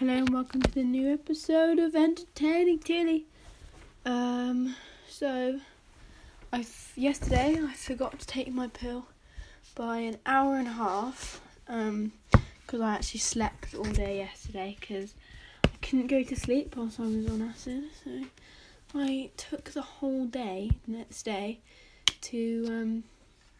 [0.00, 3.26] Hello and welcome to the new episode of Entertaining Tilly.
[4.06, 4.74] Um,
[5.06, 5.60] so
[6.50, 6.64] I
[6.96, 9.08] yesterday I forgot to take my pill
[9.74, 11.42] by an hour and a half.
[11.68, 12.12] Um,
[12.62, 15.12] because I actually slept all day yesterday because
[15.64, 17.84] I couldn't go to sleep whilst I was on acid.
[18.02, 18.22] So
[18.94, 21.58] I took the whole day the next day
[22.22, 23.04] to um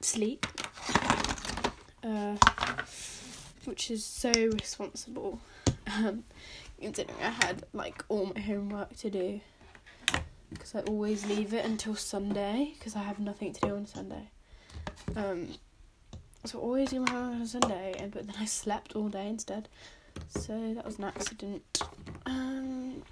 [0.01, 0.47] sleep.
[2.03, 2.37] Uh,
[3.67, 5.39] which is so responsible.
[5.99, 6.25] Um,
[6.81, 9.41] considering I had like all my homework to do
[10.51, 14.29] because I always leave it until Sunday because I have nothing to do on Sunday.
[15.17, 15.49] Um,
[16.45, 19.29] so I always do my homework on Sunday, and but then I slept all day
[19.29, 19.69] instead.
[20.29, 21.83] So that was an accident.
[22.27, 23.03] Um,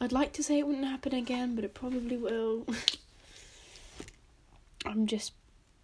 [0.00, 2.66] I'd like to say it wouldn't happen again, but it probably will.
[4.86, 5.32] I'm just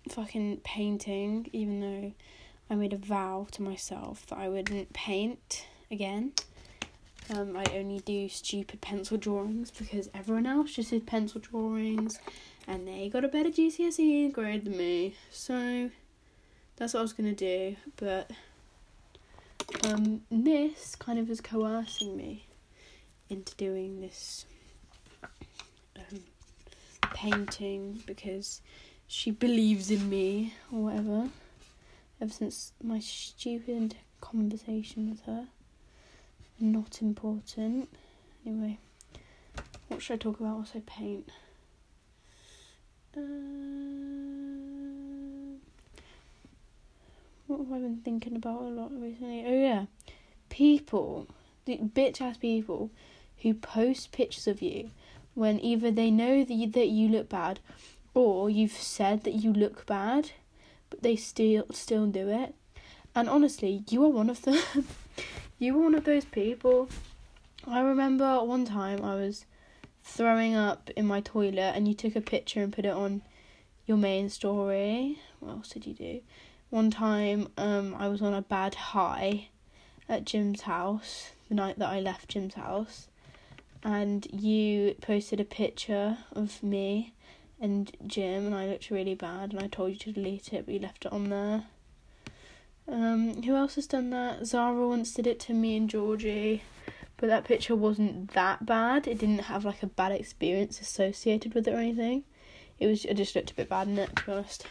[0.08, 2.12] fucking painting, even though
[2.70, 6.32] I made a vow to myself that I wouldn't paint again.
[7.34, 12.20] Um, I only do stupid pencil drawings because everyone else just did pencil drawings
[12.68, 15.14] and they got a better GCSE grade than me.
[15.30, 15.90] So
[16.76, 18.30] that's what I was gonna do, but
[19.84, 22.46] um, Miss kind of is coercing me
[23.28, 24.46] into doing this
[25.96, 26.20] um,
[27.14, 28.60] painting because
[29.08, 31.28] she believes in me or whatever.
[32.20, 35.48] Ever since my stupid conversation with her.
[36.58, 37.88] Not important.
[38.46, 38.78] Anyway,
[39.88, 40.56] what should I talk about?
[40.56, 41.28] Also, paint.
[43.16, 43.20] Uh,
[47.46, 49.44] what have I been thinking about a lot recently?
[49.46, 49.86] Oh yeah,
[50.48, 51.26] people,
[51.66, 52.90] the bitch ass people,
[53.42, 54.90] who post pictures of you
[55.34, 57.60] when either they know that you, that you look bad,
[58.14, 60.30] or you've said that you look bad,
[60.88, 62.54] but they still still do it.
[63.14, 64.58] And honestly, you are one of them.
[65.58, 66.88] you were one of those people.
[67.66, 69.46] I remember one time I was
[70.04, 73.22] throwing up in my toilet and you took a picture and put it on
[73.86, 75.18] your main story.
[75.40, 76.20] What else did you do?
[76.70, 79.48] One time um I was on a bad high
[80.08, 83.08] at Jim's house the night that I left Jim's house
[83.82, 87.14] and you posted a picture of me
[87.60, 90.74] and Jim and I looked really bad and I told you to delete it but
[90.74, 91.64] you left it on there.
[92.88, 94.46] Um, who else has done that?
[94.46, 96.62] Zara once did it to me and Georgie,
[97.16, 99.08] but that picture wasn't that bad.
[99.08, 102.22] It didn't have like a bad experience associated with it or anything.
[102.78, 104.66] It was it just looked a bit bad in it, to be honest.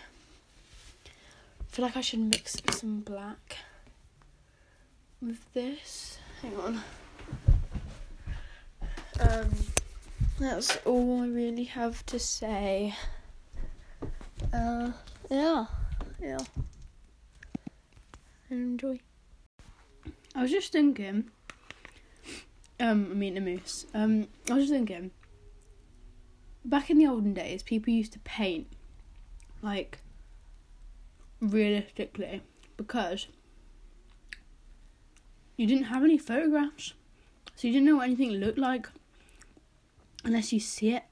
[1.05, 3.57] I feel like I should mix some black
[5.21, 6.17] with this.
[6.41, 6.81] Hang on.
[9.19, 9.49] Um,
[10.39, 12.95] that's all I really have to say.
[14.53, 14.91] Uh,
[15.29, 15.65] yeah,
[16.21, 16.37] yeah
[18.50, 19.00] and enjoy.
[20.33, 21.29] I was just thinking.
[22.79, 23.85] Um, I mean a moose.
[23.94, 25.11] Um, I was just thinking.
[26.63, 28.67] Back in the olden days, people used to paint,
[29.61, 30.00] like,
[31.39, 32.41] realistically,
[32.75, 33.28] because
[35.57, 36.94] you didn't have any photographs,
[37.55, 38.88] so you didn't know what anything looked like
[40.23, 41.03] unless you see it.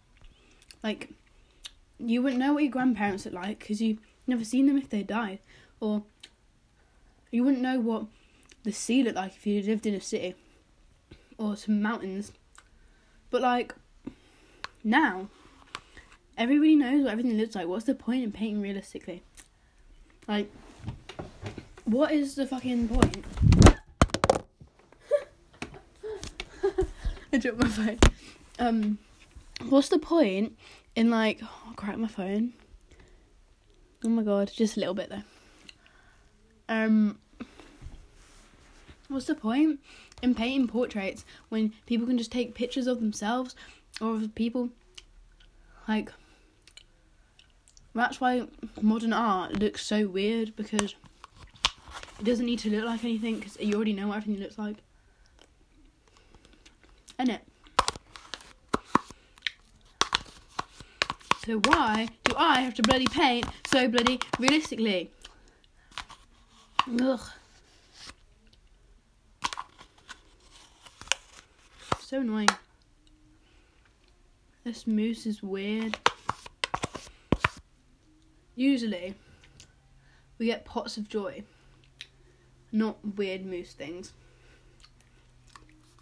[0.84, 1.12] Like,
[2.00, 5.04] you wouldn't know what your grandparents looked like because you never seen them if they
[5.04, 5.40] died,
[5.80, 6.04] or
[7.34, 8.06] you wouldn't know what
[8.62, 10.36] the sea looked like if you lived in a city
[11.40, 12.32] or some mountains.
[13.32, 13.74] But like
[14.84, 15.30] now,
[16.38, 17.68] everybody knows what everything looks like.
[17.68, 19.24] What's the point in painting realistically?
[20.28, 20.52] Like,
[21.86, 23.26] what is the fucking point?
[27.34, 28.00] I dropped my phone.
[28.60, 29.00] Um,
[29.70, 30.56] what's the point
[30.96, 31.42] in like?
[31.42, 32.54] Oh, my phone.
[34.06, 35.24] Oh my god, just a little bit though.
[36.70, 37.18] Um,
[39.14, 39.80] what's the point
[40.22, 43.56] in painting portraits when people can just take pictures of themselves
[44.02, 44.70] or of people?
[45.88, 46.12] Like,
[47.94, 48.48] that's why
[48.82, 50.96] modern art looks so weird because
[52.20, 54.78] it doesn't need to look like anything because you already know what everything looks like.
[57.20, 57.42] And it.
[61.46, 65.12] So why do I have to bloody paint so bloody realistically?
[67.02, 67.20] Ugh.
[72.14, 72.50] So annoying.
[74.64, 75.98] This moose is weird.
[78.56, 79.16] Usually,
[80.38, 81.42] we get pots of joy,
[82.72, 84.14] not weird moose things.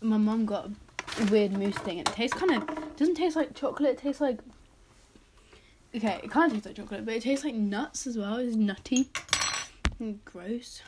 [0.02, 0.70] My mum got
[1.18, 3.92] a weird moose thing, and it tastes kind of doesn't taste like chocolate.
[3.92, 4.40] It tastes like
[5.96, 8.36] okay, it kind of tastes like chocolate, but it tastes like nuts as well.
[8.36, 9.10] It's nutty
[9.98, 10.82] and gross.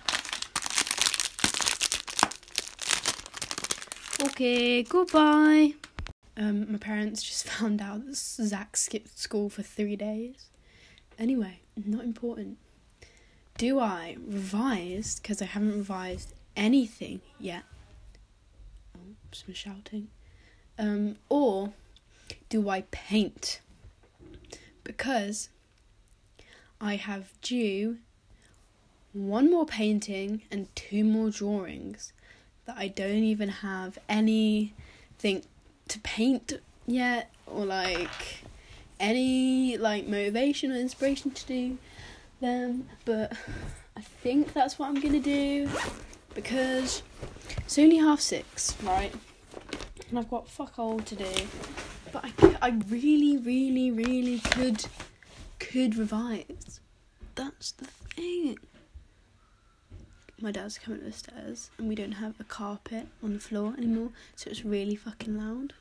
[4.23, 5.73] Okay, goodbye.
[6.37, 10.45] Um, my parents just found out that Zach skipped school for three days.
[11.19, 12.57] Anyway, not important.
[13.57, 15.19] Do I revise?
[15.19, 17.63] Because I haven't revised anything yet.
[18.95, 20.07] Oh, some shouting.
[20.79, 21.73] Um, or
[22.47, 23.59] do I paint?
[24.85, 25.49] Because
[26.79, 27.97] I have due
[29.11, 32.12] one more painting and two more drawings
[32.65, 35.43] that I don't even have anything
[35.89, 38.43] to paint yet or like
[38.99, 41.77] any like motivation or inspiration to do
[42.39, 42.87] them.
[43.05, 43.33] But
[43.97, 45.69] I think that's what I'm gonna do
[46.33, 47.03] because
[47.57, 49.13] it's only half six right?
[50.09, 51.31] And I've got fuck all to do.
[52.11, 54.85] But I, I really really really could
[55.59, 56.79] could revise.
[57.35, 58.57] That's the thing
[60.43, 63.73] my dad's coming up the stairs and we don't have a carpet on the floor
[63.77, 65.73] anymore, so it's really fucking loud.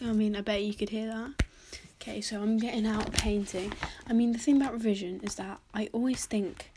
[0.00, 1.44] I mean, I bet you could hear that.
[2.00, 3.72] Okay, so I'm getting out painting.
[4.06, 6.70] I mean, the thing about revision is that I always think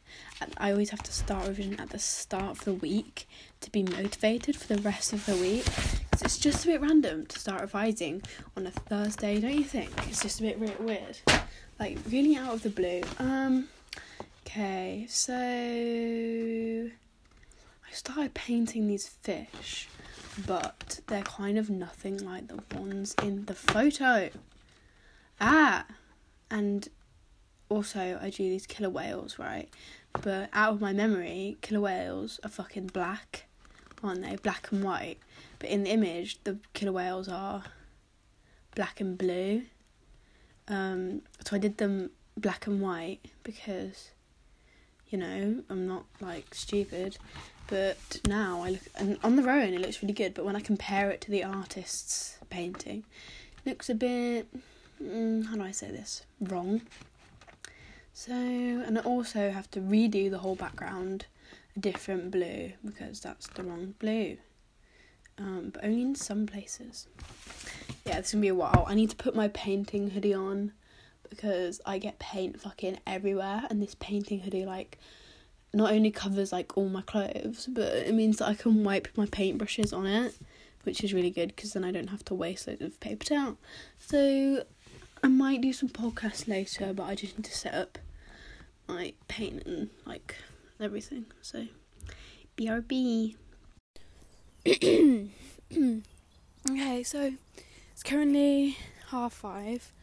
[0.58, 3.28] I always have to start revision at the start of the week
[3.62, 5.66] to be motivated for the rest of the week.
[6.12, 8.24] Cause it's just a bit random to start revising
[8.58, 9.92] on a Thursday, don't you think?
[10.08, 11.20] It's just a bit weird,
[11.80, 13.04] like really out of the blue.
[13.20, 13.68] Um,
[14.52, 16.90] Okay, so I
[17.92, 19.88] started painting these fish,
[20.48, 24.32] but they're kind of nothing like the ones in the photo.
[25.40, 25.86] Ah,
[26.50, 26.90] and
[27.70, 29.70] also I do these killer whales, right?
[30.14, 33.46] But out of my memory, killer whales are fucking black,
[34.04, 34.36] aren't they?
[34.38, 35.20] Black and white.
[35.60, 37.66] But in the image, the killer whales are
[38.74, 39.66] black and blue.
[40.68, 44.10] Um, so I did them black and white because
[45.10, 47.18] you know, I'm not like stupid.
[47.68, 50.34] But now I look, and on their own it looks really good.
[50.34, 53.04] But when I compare it to the artist's painting,
[53.64, 54.48] it looks a bit,
[55.02, 56.24] mm, how do I say this?
[56.42, 56.82] Wrong.
[58.14, 61.28] So, and I also have to redo the whole background
[61.76, 64.38] a different blue because that's the wrong blue.
[65.38, 67.08] Um, but only in some places.
[68.06, 68.86] Yeah, it's gonna be a while.
[68.88, 70.74] I need to put my painting hoodie on
[71.30, 74.98] because I get paint fucking everywhere, and this painting hoodie like
[75.74, 79.26] not only covers like all my clothes, but it means that I can wipe my
[79.28, 80.36] paintbrushes on it,
[80.84, 83.58] which is really good because then I don't have to waste loads of paper towel.
[84.00, 84.64] So
[85.24, 88.00] I might do some podcasts later, but I just need to set up
[88.88, 90.36] my paint and like
[90.80, 91.26] everything.
[91.42, 91.68] So
[92.58, 93.36] BRB.
[96.70, 97.34] okay, so
[97.92, 98.78] it's currently
[99.10, 99.94] half five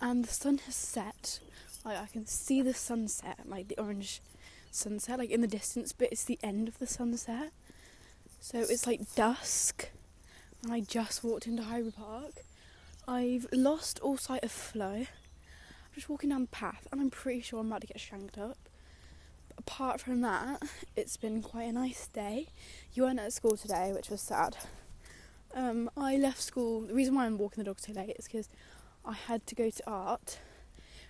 [0.00, 1.40] and the sun has set.
[1.84, 4.20] Like I can see the sunset, like the orange
[4.70, 7.52] sunset, like in the distance, but it's the end of the sunset.
[8.40, 9.88] So it's like dusk,
[10.62, 12.32] and I just walked into Highbury Park.
[13.06, 14.92] I've lost all sight of Flo.
[14.92, 18.38] I'm just walking down the path, and I'm pretty sure I'm about to get shanked
[18.38, 18.56] up.
[19.48, 20.62] But apart from that,
[20.96, 22.48] it's been quite a nice day.
[22.94, 24.56] You weren't at school today, which was sad.
[25.54, 26.82] Um, I left school.
[26.82, 28.48] The reason why I'm walking the dog so late is because
[29.10, 30.38] I had to go to art,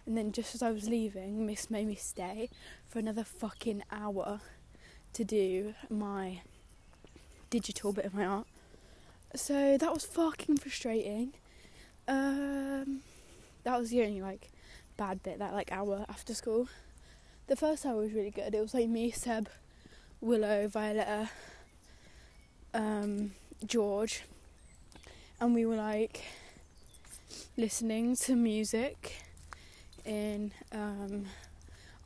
[0.06, 2.48] and then just as I was leaving, Miss made me stay
[2.88, 4.40] for another fucking hour
[5.12, 6.40] to do my
[7.50, 8.46] digital bit of my art.
[9.34, 11.34] So that was fucking frustrating.
[12.08, 13.02] Um,
[13.64, 14.50] that was the only like
[14.96, 16.68] bad bit that like hour after school.
[17.48, 18.54] The first hour was really good.
[18.54, 19.50] It was like me, Seb,
[20.22, 21.28] Willow, Violetta,
[22.72, 23.32] um,
[23.66, 24.22] George,
[25.38, 26.24] and we were like
[27.56, 29.22] listening to music
[30.04, 31.26] in um,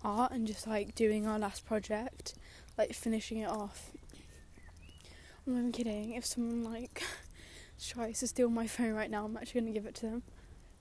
[0.02, 2.34] art and just like doing our last project,
[2.76, 3.90] like finishing it off.
[5.46, 6.12] I'm not even kidding.
[6.14, 7.02] If someone like
[7.88, 10.22] tries to steal my phone right now, I'm actually gonna give it to them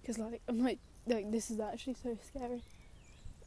[0.01, 2.61] because like I'm like like this is actually so scary.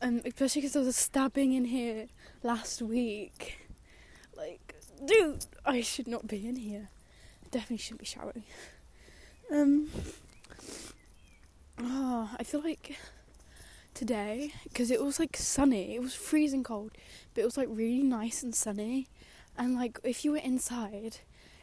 [0.00, 2.08] And especially because there was a stabbing in here
[2.42, 3.58] last week.
[4.36, 4.74] Like,
[5.06, 6.90] dude, I should not be in here.
[7.50, 8.44] Definitely shouldn't be showering.
[9.48, 9.88] Um,
[11.78, 12.96] Oh, I feel like
[13.94, 15.94] today because it was like sunny.
[15.94, 16.92] It was freezing cold,
[17.34, 19.08] but it was like really nice and sunny.
[19.56, 21.18] And like if you were inside,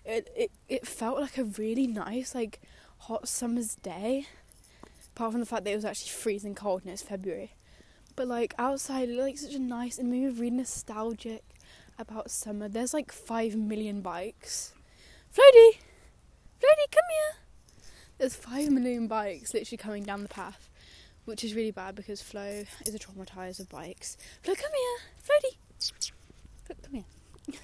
[0.05, 2.61] it it it felt like a really nice like
[2.99, 4.27] hot summer's day.
[5.15, 7.53] Apart from the fact that it was actually freezing cold and it's February,
[8.15, 11.43] but like outside, it like such a nice and made me really nostalgic
[11.99, 12.67] about summer.
[12.67, 14.73] There's like five million bikes.
[15.31, 15.77] Floaty,
[16.59, 17.42] Floaty, come here.
[18.17, 20.69] There's five million bikes literally coming down the path,
[21.25, 24.17] which is really bad because Flo is a traumatized of bikes.
[24.43, 25.57] Flo, come here, Freddie.
[26.63, 27.03] Flo, come here.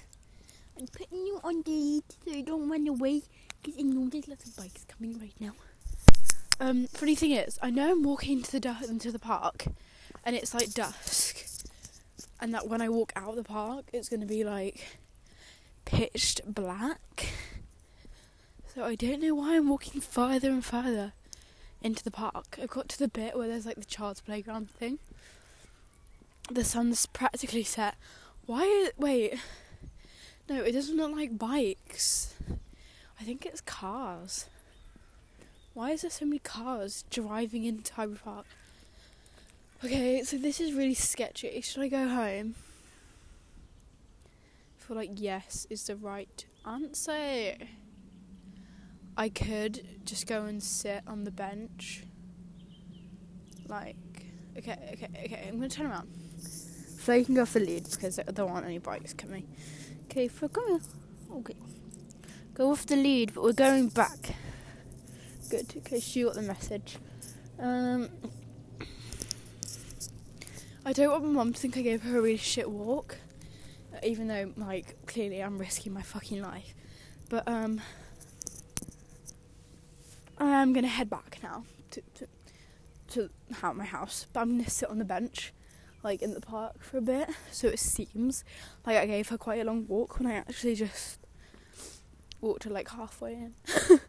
[0.78, 3.22] I'm putting you on the so you don't run away.
[3.62, 5.52] Because I know there's lots of bikes coming right now.
[6.60, 9.64] Um, funny thing is, I know I'm walking into the du- into the park,
[10.24, 11.36] and it's like dusk,
[12.40, 14.98] and that when I walk out of the park, it's gonna be like
[15.86, 17.28] pitched black.
[18.74, 21.12] So I don't know why I'm walking further and further
[21.82, 22.56] into the park.
[22.62, 25.00] I got to the bit where there's like the child's playground thing.
[26.48, 27.96] The sun's practically set.
[28.46, 28.90] Why?
[28.96, 29.34] Wait.
[30.48, 32.34] No, it doesn't look like bikes.
[33.20, 34.46] I think it's cars.
[35.74, 38.46] Why is there so many cars driving into Highbury Park?
[39.84, 41.60] Okay, so this is really sketchy.
[41.60, 42.54] Should I go home?
[44.78, 47.54] I feel like yes is the right answer.
[49.20, 52.04] I could just go and sit on the bench.
[53.68, 53.96] Like,
[54.56, 56.08] okay, okay, okay, I'm gonna turn around.
[56.38, 59.46] So you can go off the lead because there aren't any bikes coming.
[60.04, 60.80] Okay, for here.
[61.34, 61.54] Okay.
[62.54, 64.36] Go off the lead, but we're going back.
[65.50, 66.96] Good, okay, she got the message.
[67.58, 68.08] Um,
[70.86, 73.18] I don't want my mum to think I gave her a really shit walk,
[74.02, 76.72] even though, like, clearly I'm risking my fucking life.
[77.28, 77.82] But, um,
[80.40, 82.28] I'm gonna head back now to, to,
[83.10, 83.30] to
[83.74, 85.52] my house, but I'm gonna sit on the bench,
[86.02, 88.44] like, in the park for a bit, so it seems
[88.86, 91.20] like I gave her quite a long walk when I actually just
[92.40, 93.54] walked her like halfway in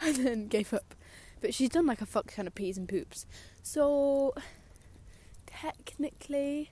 [0.00, 0.94] and then gave up.
[1.40, 3.26] But she's done like a fuck ton of peas and poops.
[3.62, 4.34] So
[5.46, 6.70] technically,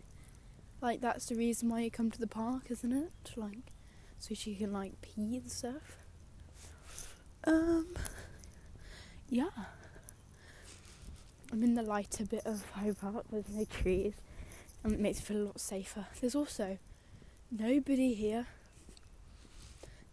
[0.81, 3.33] like that's the reason why you come to the park, isn't it?
[3.37, 3.73] Like
[4.19, 5.99] so she can like pee and stuff.
[7.45, 7.89] Um
[9.31, 9.49] yeah.
[11.53, 14.15] I'm in the lighter bit of Park, there's no trees.
[14.85, 16.07] And it makes me feel a lot safer.
[16.21, 16.79] There's also
[17.51, 18.47] nobody here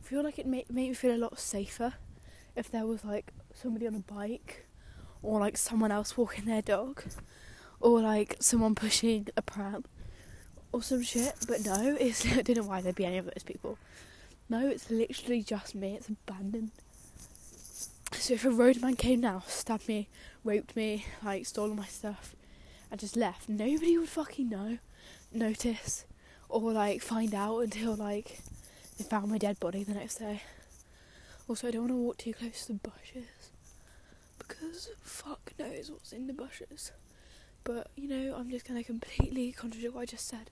[0.06, 1.94] I feel like it made, made me feel a lot safer
[2.56, 4.68] if there was like somebody on a bike
[5.24, 7.04] or like someone else walking their dog
[7.80, 9.84] or like someone pushing a pram
[10.72, 11.34] or some shit.
[11.48, 13.80] But no, it's I don't know why there'd be any of those people.
[14.48, 15.96] No, it's literally just me.
[15.96, 16.70] It's abandoned.
[18.25, 20.08] So if a roadman came now, stabbed me,
[20.44, 22.36] raped me, like stole all my stuff,
[22.89, 24.79] and just left, nobody would fucking know,
[25.32, 26.05] notice,
[26.50, 28.39] or like find out until like
[28.98, 30.41] they found my dead body the next day.
[31.48, 33.51] Also, I don't want to walk too close to the bushes
[34.39, 36.94] because fuck knows what's in the bushes.
[37.63, 40.50] But you know, I'm just gonna completely contradict what I just said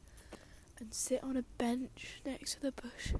[0.79, 3.13] and sit on a bench next to the bush.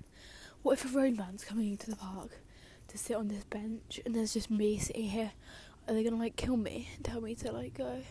[0.61, 2.29] What if a roadman's coming into the park
[2.87, 5.31] to sit on this bench and there's just me sitting here?
[5.87, 8.01] Are they gonna like kill me and tell me to like go?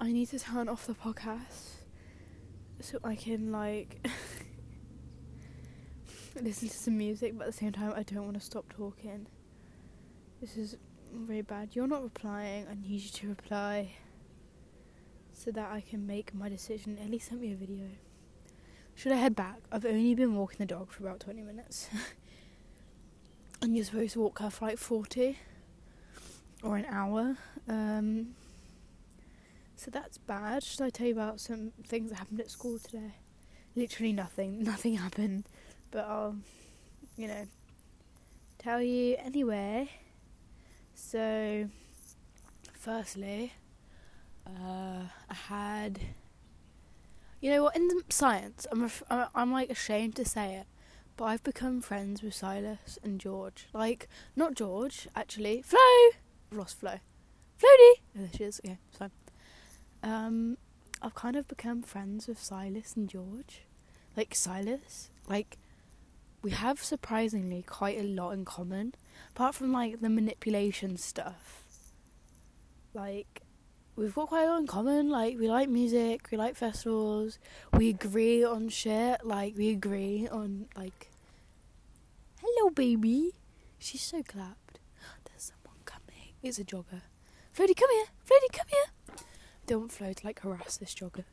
[0.00, 1.78] I need to turn off the podcast
[2.80, 4.06] so I can like
[6.40, 9.26] listen to some music, but at the same time, I don't want to stop talking.
[10.40, 10.76] This is
[11.12, 11.70] very bad.
[11.72, 12.66] You're not replying.
[12.70, 13.90] I need you to reply
[15.32, 16.98] so that I can make my decision.
[16.98, 17.86] At least send me a video.
[18.98, 19.60] Should I head back?
[19.70, 21.88] I've only been walking the dog for about 20 minutes.
[23.62, 25.38] and you're supposed to walk her for like 40
[26.64, 27.36] or an hour.
[27.68, 28.34] Um,
[29.76, 30.64] so that's bad.
[30.64, 33.14] Should I tell you about some things that happened at school today?
[33.76, 34.64] Literally nothing.
[34.64, 35.44] Nothing happened.
[35.92, 36.34] But I'll,
[37.16, 37.46] you know,
[38.58, 39.90] tell you anyway.
[40.96, 41.68] So,
[42.74, 43.52] firstly,
[44.44, 46.00] uh, I had.
[47.40, 47.76] You know what?
[47.76, 50.66] In science, I'm, ref- I'm I'm like ashamed to say it,
[51.16, 53.68] but I've become friends with Silas and George.
[53.72, 55.62] Like, not George, actually.
[55.62, 55.78] Flo!
[56.50, 56.98] Lost Flo.
[57.58, 57.92] Floaty!
[58.16, 58.60] Oh, there she is.
[58.64, 59.10] Okay, it's fine.
[60.02, 60.58] Um,
[61.00, 63.62] I've kind of become friends with Silas and George.
[64.16, 65.58] Like, Silas, like,
[66.42, 68.94] we have surprisingly quite a lot in common.
[69.30, 71.62] Apart from, like, the manipulation stuff.
[72.94, 73.42] Like,
[73.98, 75.10] we've got quite a lot in common.
[75.10, 77.38] Like, we like music, we like festivals,
[77.72, 79.24] we agree on shit.
[79.24, 81.10] Like, we agree on, like,
[82.40, 83.32] hello, baby.
[83.78, 84.78] She's so clapped.
[85.24, 86.34] There's someone coming.
[86.42, 87.02] It's a jogger.
[87.54, 88.06] Floaty, come here.
[88.24, 89.16] Floaty, come here.
[89.66, 91.24] Don't want Flo to, like, harass this jogger.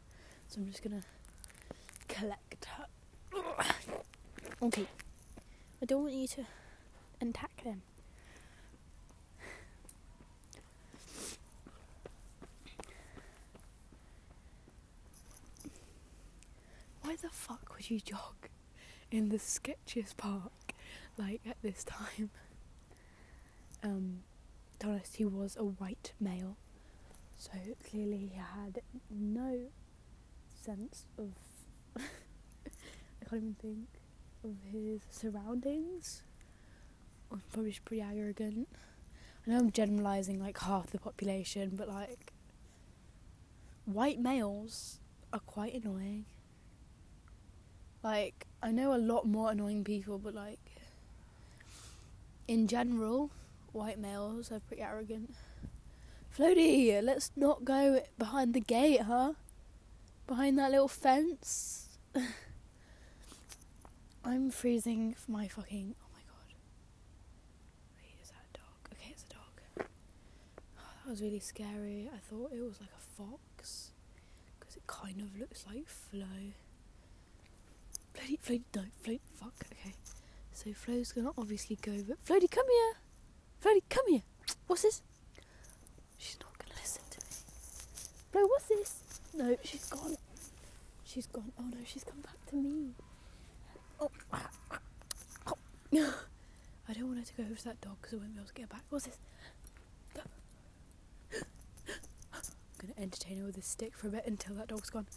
[0.47, 1.03] So I'm just gonna
[2.07, 2.85] collect her.
[4.61, 4.87] Okay.
[5.81, 6.45] I don't want you to
[7.21, 7.81] attack them.
[17.21, 18.49] The fuck would you jog
[19.09, 20.73] in the sketchiest park
[21.17, 22.29] like at this time?
[23.83, 24.19] Um,
[24.79, 26.57] to honest, he was a white male,
[27.37, 27.51] so
[27.89, 29.67] clearly he had no
[30.63, 31.31] sense of.
[31.97, 33.87] I can't even think.
[34.43, 36.21] of his surroundings.
[37.31, 38.67] I'm probably pretty arrogant.
[39.45, 42.33] I know I'm generalising like half the population, but like
[43.85, 44.99] white males
[45.33, 46.25] are quite annoying.
[48.05, 50.59] Like I know a lot more annoying people, but like
[52.47, 53.31] in general,
[53.71, 55.33] white males are pretty arrogant.
[56.37, 59.33] Floaty, let's not go behind the gate, huh?
[60.27, 61.97] Behind that little fence.
[64.23, 65.95] I'm freezing for my fucking.
[65.99, 66.53] Oh my god.
[67.97, 68.77] Wait, is that a dog?
[68.93, 69.87] Okay, it's a dog.
[70.77, 72.07] Oh, that was really scary.
[72.13, 73.93] I thought it was like a fox.
[74.59, 76.53] Because it kind of looks like Flo.
[78.15, 79.93] Floaty, Floaty, no, Floaty, fuck, okay.
[80.53, 82.93] So Flo's gonna obviously go, but Floaty, come here!
[83.61, 84.21] Floaty, come here!
[84.67, 85.01] What's this?
[86.17, 87.25] She's not gonna listen to me.
[88.31, 89.01] Flo, what's this?
[89.33, 90.15] No, she's gone.
[91.03, 91.51] She's gone.
[91.59, 92.91] Oh no, she's come back to me.
[93.99, 94.09] Oh.
[95.47, 95.57] oh.
[96.87, 98.47] I don't want her to go over to that dog because I won't be able
[98.47, 98.83] to get her back.
[98.89, 99.17] What's this?
[102.33, 102.41] I'm
[102.79, 105.07] gonna entertain her with a stick for a bit until that dog's gone.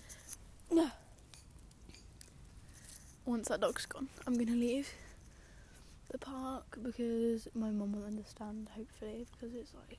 [3.29, 4.89] Once that dog's gone, I'm gonna leave
[6.11, 9.99] the park because my mum will understand, hopefully, because it's like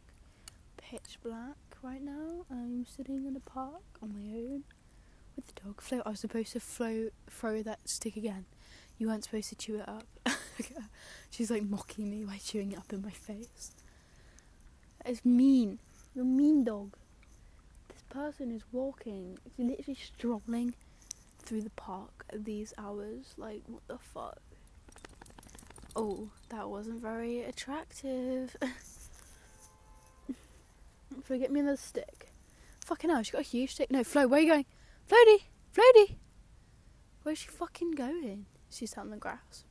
[0.78, 2.48] pitch black right now.
[2.50, 4.64] I'm sitting in a park on my own
[5.36, 5.80] with the dog.
[5.80, 8.46] Flo, I was supposed to flow, throw that stick again.
[8.98, 10.08] You weren't supposed to chew it up.
[11.30, 13.74] She's like mocking me by chewing it up in my face.
[15.06, 15.78] Is mean.
[16.16, 16.96] You're mean dog.
[17.90, 20.74] This person is walking, literally strolling
[21.50, 23.34] through the park at these hours.
[23.36, 24.40] Like, what the fuck?
[25.96, 28.56] Oh, that wasn't very attractive.
[31.24, 32.30] Flo, get me another stick.
[32.86, 33.90] Fucking hell, she's got a huge stick.
[33.90, 34.66] No, Flo, where are you going?
[35.10, 35.46] Floaty!
[35.76, 36.18] Floaty!
[37.24, 38.46] Where's she fucking going?
[38.70, 39.64] She's out in the grass.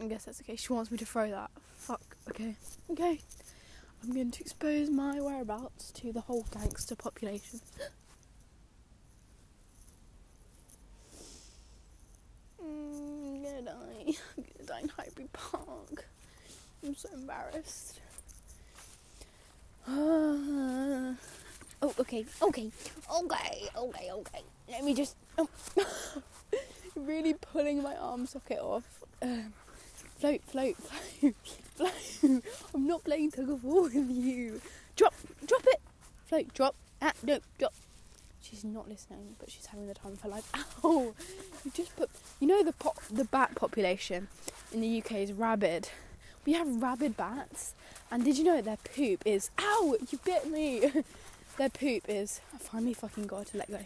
[0.00, 0.56] I guess that's okay.
[0.56, 1.52] She wants me to throw that.
[1.76, 2.16] Fuck.
[2.28, 2.56] Okay.
[2.90, 3.20] Okay.
[4.02, 7.60] I'm going to expose my whereabouts to the whole gangster population.
[12.68, 14.12] Mm, I'm gonna die.
[14.36, 16.06] I'm gonna die in Highbury Park.
[16.84, 18.00] I'm so embarrassed.
[19.88, 21.16] oh,
[22.00, 22.70] okay, okay,
[23.10, 24.42] okay, okay, okay.
[24.68, 25.16] Let me just.
[25.38, 25.48] Oh.
[26.98, 28.84] really pulling my arm socket off.
[29.22, 29.52] Um,
[30.18, 31.34] float, float, float,
[31.76, 32.42] float.
[32.74, 34.60] I'm not playing tug of war with you.
[34.96, 35.14] Drop,
[35.46, 35.80] drop it.
[36.26, 36.74] Float, drop.
[37.00, 37.72] Ah, no, drop.
[38.48, 40.50] She's not listening, but she's having the time of her life.
[40.84, 41.14] Ow!
[41.64, 42.08] You just put.
[42.40, 44.28] You know the pop, the bat population
[44.72, 45.90] in the UK is rabid.
[46.46, 47.74] We have rabid bats,
[48.10, 49.50] and did you know their poop is?
[49.60, 49.96] Ow!
[50.10, 50.90] You bit me.
[51.58, 52.40] their poop is.
[52.54, 53.80] I finally fucking got to let go.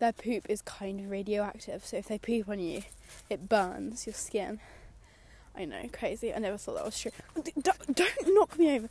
[0.00, 2.82] Their poop is kind of radioactive, so if they poop on you,
[3.30, 4.60] it burns your skin.
[5.56, 6.34] I know, crazy.
[6.34, 7.12] I never thought that was true.
[7.34, 8.88] Don't, don't knock me over.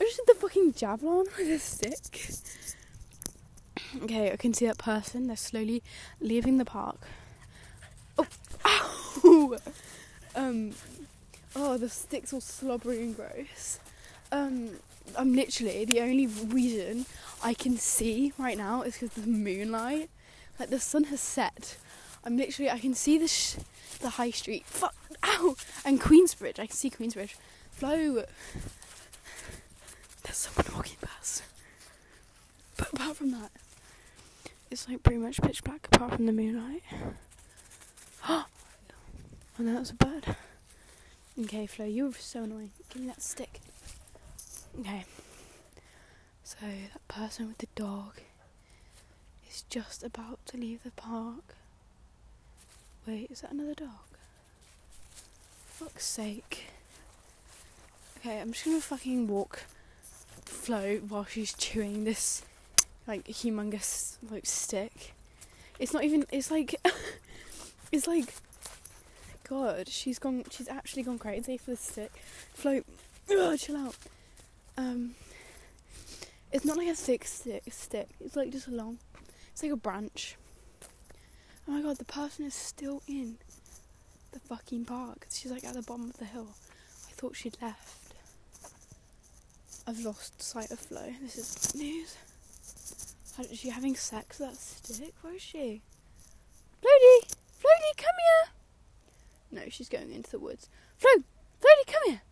[0.00, 2.26] I just did the fucking javelin with a stick.
[4.02, 5.26] Okay, I can see that person.
[5.26, 5.82] They're slowly
[6.20, 6.98] leaving the park.
[8.18, 8.26] Oh,
[8.64, 9.56] ow!
[10.32, 10.74] Um,
[11.56, 13.80] oh, the stick's all slobbery and gross.
[14.30, 14.76] Um,
[15.16, 17.04] I'm literally the only reason
[17.42, 20.08] I can see right now is because the moonlight.
[20.58, 21.78] Like the sun has set.
[22.24, 23.56] I'm literally I can see the sh-
[24.00, 24.66] the high street.
[24.66, 24.94] Fuck!
[25.24, 25.56] Ow!
[25.84, 26.58] And Queensbridge.
[26.58, 27.34] I can see Queensbridge.
[27.72, 28.24] Flow.
[30.22, 31.42] There's someone walking past.
[32.76, 33.50] But apart from that,
[34.70, 36.82] it's like pretty much pitch black apart from the moonlight.
[38.28, 38.46] Oh,
[39.58, 40.36] and that's a bird.
[41.38, 42.70] Okay, Flo, you're so annoying.
[42.90, 43.60] Give me that stick.
[44.78, 45.04] Okay.
[46.44, 48.14] So that person with the dog
[49.48, 51.54] is just about to leave the park.
[53.06, 53.88] Wait, is that another dog?
[55.66, 56.64] Fuck's sake.
[58.18, 59.64] Okay, I'm just gonna fucking walk
[60.44, 62.42] Flo while she's chewing this
[63.10, 65.14] like humongous like stick.
[65.80, 66.76] It's not even it's like
[67.92, 68.32] it's like
[69.48, 72.12] God, she's gone she's actually gone crazy for the stick.
[72.54, 72.82] Flo
[73.36, 73.96] ugh, chill out.
[74.76, 75.16] Um
[76.52, 78.98] it's not like a thick stick stick, it's like just a long
[79.50, 80.36] it's like a branch.
[81.66, 83.38] Oh my god, the person is still in
[84.30, 85.26] the fucking park.
[85.32, 86.54] She's like at the bottom of the hill.
[87.08, 88.14] I thought she'd left.
[89.84, 91.12] I've lost sight of Flo.
[91.20, 92.16] This is news.
[93.50, 95.14] Is she having sex with that stick?
[95.22, 95.82] Where is she?
[96.82, 97.34] Floaty!
[97.58, 99.62] Floaty, come here!
[99.62, 100.68] No, she's going into the woods.
[100.98, 101.10] Flo!
[101.60, 102.22] Floaty, come here!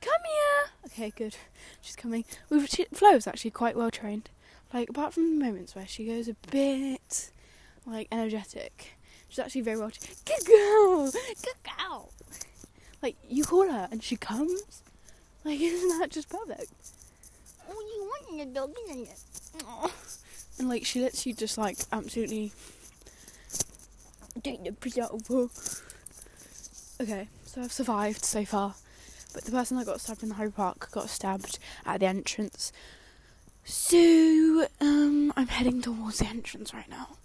[0.00, 0.70] Come here!
[0.86, 1.36] Okay, good.
[1.80, 2.24] She's coming.
[2.50, 4.30] We've, she, Flo's actually quite well trained.
[4.72, 7.30] Like, apart from the moments where she goes a bit
[7.86, 8.96] like energetic.
[9.28, 9.90] She's actually very well.
[9.90, 10.16] Trained.
[10.24, 12.12] Good girl, good girl.
[13.02, 14.82] Like you call her and she comes.
[15.44, 16.72] Like isn't that just perfect?
[17.68, 19.18] Oh, you want the dog, isn't it?
[20.58, 22.52] And like she lets you just like absolutely
[24.42, 25.48] take the piss out of her.
[27.02, 28.74] Okay, so I've survived so far,
[29.32, 32.72] but the person that got stabbed in the Hyde Park got stabbed at the entrance.
[33.64, 37.16] So um, I'm heading towards the entrance right now.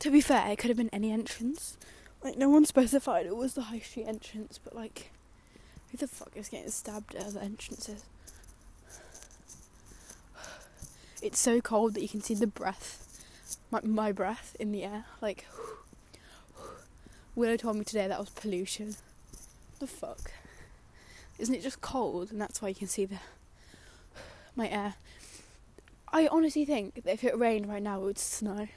[0.00, 1.76] To be fair, it could have been any entrance.
[2.22, 5.10] Like no one specified it was the High Street entrance, but like,
[5.90, 8.04] who the fuck is getting stabbed at the entrances?
[11.22, 13.24] It's so cold that you can see the breath,
[13.70, 15.06] my, my breath in the air.
[15.22, 15.46] Like,
[17.34, 18.96] Willow told me today that was pollution.
[19.78, 20.32] The fuck?
[21.38, 23.18] Isn't it just cold and that's why you can see the
[24.54, 24.94] my air?
[26.12, 28.68] I honestly think that if it rained right now, it would snow.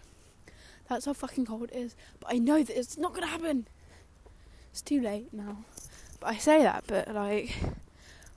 [0.90, 1.96] That's how fucking cold it is.
[2.20, 3.68] But I know that it's not gonna happen.
[4.72, 5.58] It's too late now.
[6.20, 7.56] But I say that, but like,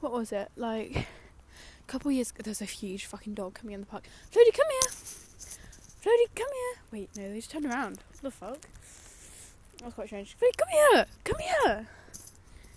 [0.01, 0.51] what was it?
[0.57, 1.07] Like,
[1.87, 4.05] a couple years ago, there's a huge fucking dog coming in the park.
[4.31, 4.91] Floaty, come here!
[6.03, 6.83] Floaty, come here!
[6.93, 7.99] Wait, no, they just turned around.
[8.11, 8.61] What the fuck?
[9.79, 10.37] That was quite strange.
[10.39, 11.07] Floaty, come here!
[11.25, 11.89] Come here!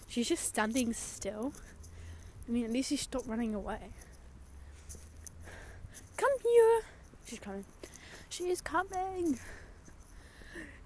[0.08, 1.54] She's just standing still.
[2.48, 3.80] I mean, at least she stopped running away.
[6.18, 6.82] Come here!
[7.26, 7.66] She's coming.
[8.30, 9.40] She's coming!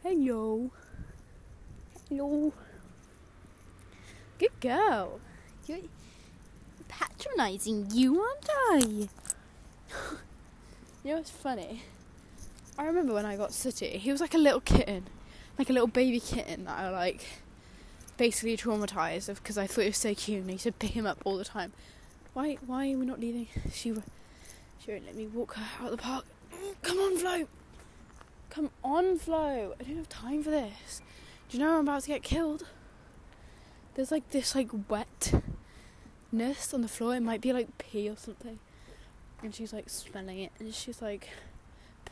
[0.04, 0.16] Hey.
[0.16, 0.72] Hello.
[4.40, 5.20] Good girl.
[5.68, 5.80] You're
[7.00, 8.78] patronizing you, aren't I?
[11.04, 11.84] you know what's funny?
[12.78, 15.06] I remember when I got Sooty, he was like a little kitten.
[15.58, 17.26] Like a little baby kitten that I like
[18.18, 21.06] basically traumatized because I thought he was so cute and I used to pick him
[21.06, 21.74] up all the time.
[22.34, 23.48] Why why are we not leaving?
[23.74, 23.94] She
[24.80, 26.26] she won't let me walk her out the park.
[26.82, 27.48] Come on, Flo.
[28.50, 29.74] Come on, Flo.
[29.80, 31.02] I don't have time for this.
[31.50, 32.66] Do you know I'm about to get killed?
[33.96, 34.70] There's like this like
[36.32, 37.16] wetness on the floor.
[37.16, 38.60] It might be like pee or something.
[39.44, 41.30] And she's like smelling it and she's like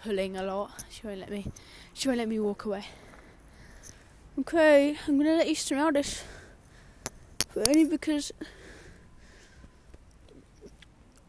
[0.04, 0.86] pulling a lot.
[0.90, 1.52] She won't let me
[1.94, 2.86] she won't let me walk away.
[4.40, 6.24] Okay, I'm gonna let you smell this.
[7.54, 8.32] But only because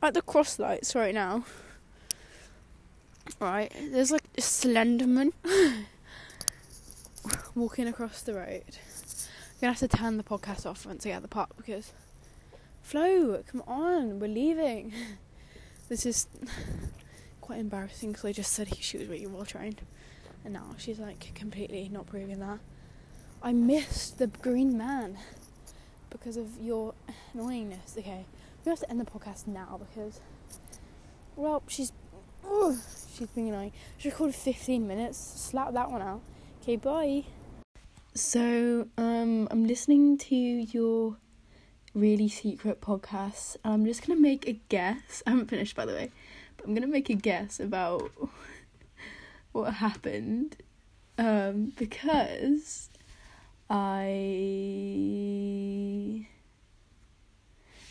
[0.02, 1.44] at the cross lights right now,
[3.40, 5.32] right, there's like a Slenderman
[7.54, 8.62] walking across the road.
[8.66, 11.92] I'm gonna have to turn the podcast off once I get the park because
[12.88, 14.94] Flo, come on, we're leaving.
[15.90, 16.26] This is
[17.42, 19.82] quite embarrassing because I just said he, she was really well trained,
[20.42, 22.60] and now she's like completely not proving that.
[23.42, 25.18] I missed the green man
[26.08, 26.94] because of your
[27.36, 27.98] annoyingness.
[27.98, 28.24] Okay,
[28.64, 30.22] we have to end the podcast now because,
[31.36, 31.92] well, she's,
[32.50, 32.78] ugh,
[33.14, 33.72] she's being annoying.
[33.98, 35.18] She recorded 15 minutes.
[35.18, 36.22] Slap that one out.
[36.62, 37.24] Okay, bye.
[38.14, 41.18] So, um, I'm listening to your
[41.94, 43.56] really secret podcast.
[43.64, 45.22] I'm just gonna make a guess.
[45.26, 46.10] I haven't finished, by the way,
[46.56, 48.10] but I'm gonna make a guess about
[49.52, 50.56] what happened.
[51.16, 52.90] Um, because
[53.68, 54.56] I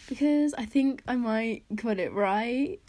[0.07, 2.79] because I think I might got it right.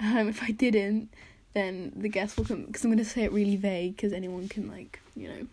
[0.00, 1.08] Um, if I didn't,
[1.54, 4.68] then the guess will come because I'm gonna say it really vague because anyone can
[4.68, 5.46] like you know.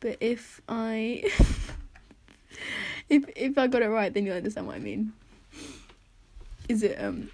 [0.00, 1.30] But if I
[3.08, 5.12] if if I got it right, then you'll understand what I mean.
[6.68, 7.30] Is it um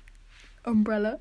[0.64, 1.18] umbrella?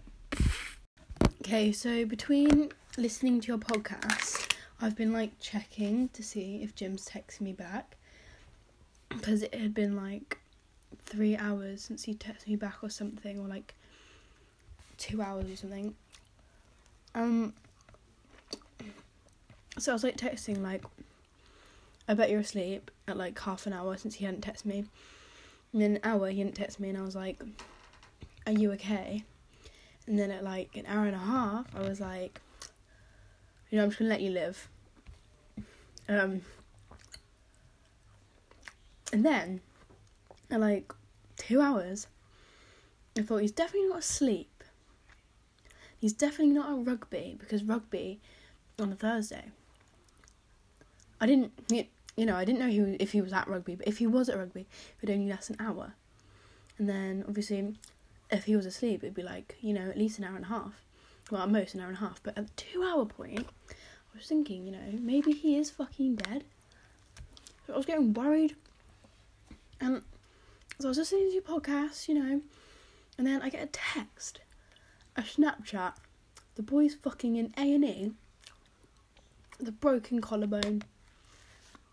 [1.42, 7.08] Okay, so between listening to your podcast, I've been like checking to see if Jim's
[7.08, 7.98] texting me back
[9.10, 10.38] because it had been like
[11.04, 13.76] three hours since he texted me back or something, or like
[14.98, 15.96] two hours or something.
[17.16, 17.54] Um,
[19.78, 20.84] so I was like texting like,
[22.12, 24.84] I bet you're asleep at like half an hour since he hadn't texted me.
[25.72, 27.42] And then an hour he didn't text me, and I was like,
[28.46, 29.24] "Are you okay?"
[30.06, 32.42] And then at like an hour and a half, I was like,
[33.70, 34.68] "You know, I'm just gonna let you live."
[36.10, 36.42] Um,
[39.14, 39.62] and then
[40.50, 40.92] at like
[41.38, 42.08] two hours,
[43.18, 44.66] I thought he's definitely not asleep.
[45.98, 48.20] He's definitely not at rugby because rugby
[48.78, 49.46] on a Thursday.
[51.22, 51.54] I didn't,
[52.16, 54.30] you know, I didn't know he if he was at rugby, but if he was
[54.30, 54.68] at rugby, it
[55.02, 55.94] would only last an hour.
[56.78, 57.76] And then obviously,
[58.30, 60.50] if he was asleep, it'd be like you know at least an hour and a
[60.50, 60.84] half.
[61.30, 62.22] Well, at most an hour and a half.
[62.22, 66.44] But at the two-hour point, I was thinking, you know, maybe he is fucking dead.
[67.66, 68.56] So I was getting worried.
[69.80, 70.02] And
[70.80, 72.42] so I was listening to your podcast, you know,
[73.18, 74.42] and then I get a text,
[75.16, 75.94] a Snapchat
[76.56, 78.12] The boy's fucking in A and E.
[79.60, 80.84] The broken collarbone.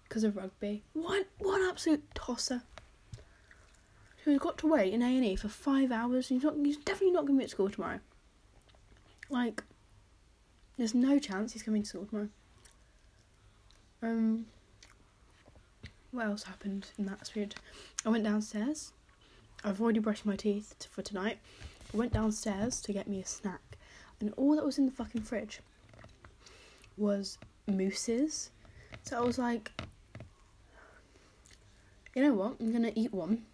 [0.09, 0.83] Because of rugby.
[0.95, 2.63] What what absolute tosser.
[4.25, 6.29] So he's got to wait in A and E for five hours.
[6.29, 6.55] He's not.
[6.57, 8.01] He's definitely not going to be at school tomorrow.
[9.31, 9.63] Like,
[10.77, 12.29] there's no chance he's coming to school tomorrow.
[14.03, 14.47] Um,
[16.13, 17.55] what else happened in that period?
[18.07, 18.93] I went downstairs.
[19.65, 21.39] I've already brushed my teeth t- for tonight.
[21.93, 23.77] I went downstairs to get me a snack,
[24.21, 25.61] and all that was in the fucking fridge
[26.97, 28.51] was mousses.
[29.03, 29.71] So I was like,
[32.19, 32.57] you know what?
[32.59, 33.45] I'm gonna eat one.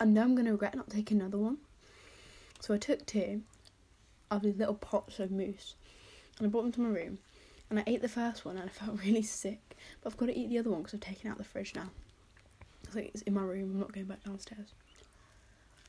[0.00, 1.58] I know I'm gonna regret not taking another one.
[2.58, 3.42] So I took two
[4.28, 5.76] of these little pots of mousse,
[6.38, 7.18] and I brought them to my room.
[7.70, 9.76] And I ate the first one, and I felt really sick.
[10.02, 11.90] But I've got to eat the other one because I've taken out the fridge now.
[12.82, 13.70] It's like it's in my room.
[13.70, 14.74] I'm not going back downstairs.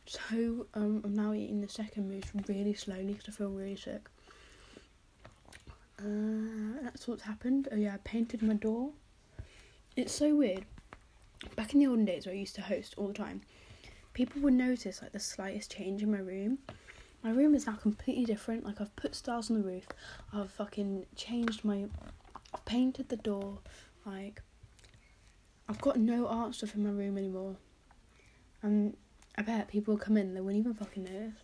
[0.06, 4.08] So um, I'm now eating the second mousse really slowly because I feel really sick.
[5.98, 7.70] Uh, that's what's happened.
[7.72, 8.91] Oh yeah, I painted my door.
[9.96, 10.65] It's so weird.
[11.56, 13.41] Back in the olden days where I used to host all the time,
[14.13, 16.60] people would notice like the slightest change in my room.
[17.23, 18.65] My room is now completely different.
[18.65, 19.88] Like I've put stars on the roof.
[20.34, 21.86] I've fucking changed my.
[22.54, 23.60] I've painted the door.
[24.06, 24.41] Like
[25.67, 27.56] I've got no art stuff in my room anymore.
[28.62, 28.97] And
[29.38, 31.39] I bet people come in, they wouldn't even fucking notice.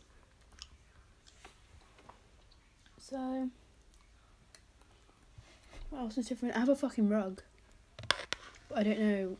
[3.00, 3.50] So,
[5.90, 6.56] what else is different?
[6.56, 7.42] I have a fucking rug.
[8.68, 9.38] But I don't know.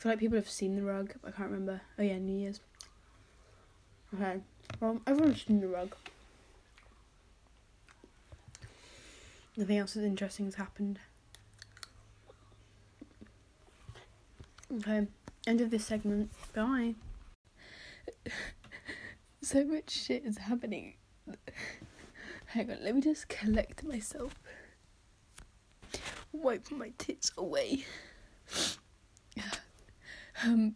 [0.00, 1.82] I feel like people have seen the rug, but I can't remember.
[1.98, 2.60] Oh yeah, New Year's.
[4.14, 4.40] Okay.
[4.80, 5.94] Well, everyone's seen the rug.
[9.58, 11.00] Nothing else as interesting has happened.
[14.74, 15.06] Okay.
[15.46, 16.30] End of this segment.
[16.54, 16.94] Bye.
[19.42, 20.94] so much shit is happening.
[22.46, 24.34] Hang on, let me just collect myself.
[26.32, 27.84] Wipe my tits away.
[30.44, 30.74] Um,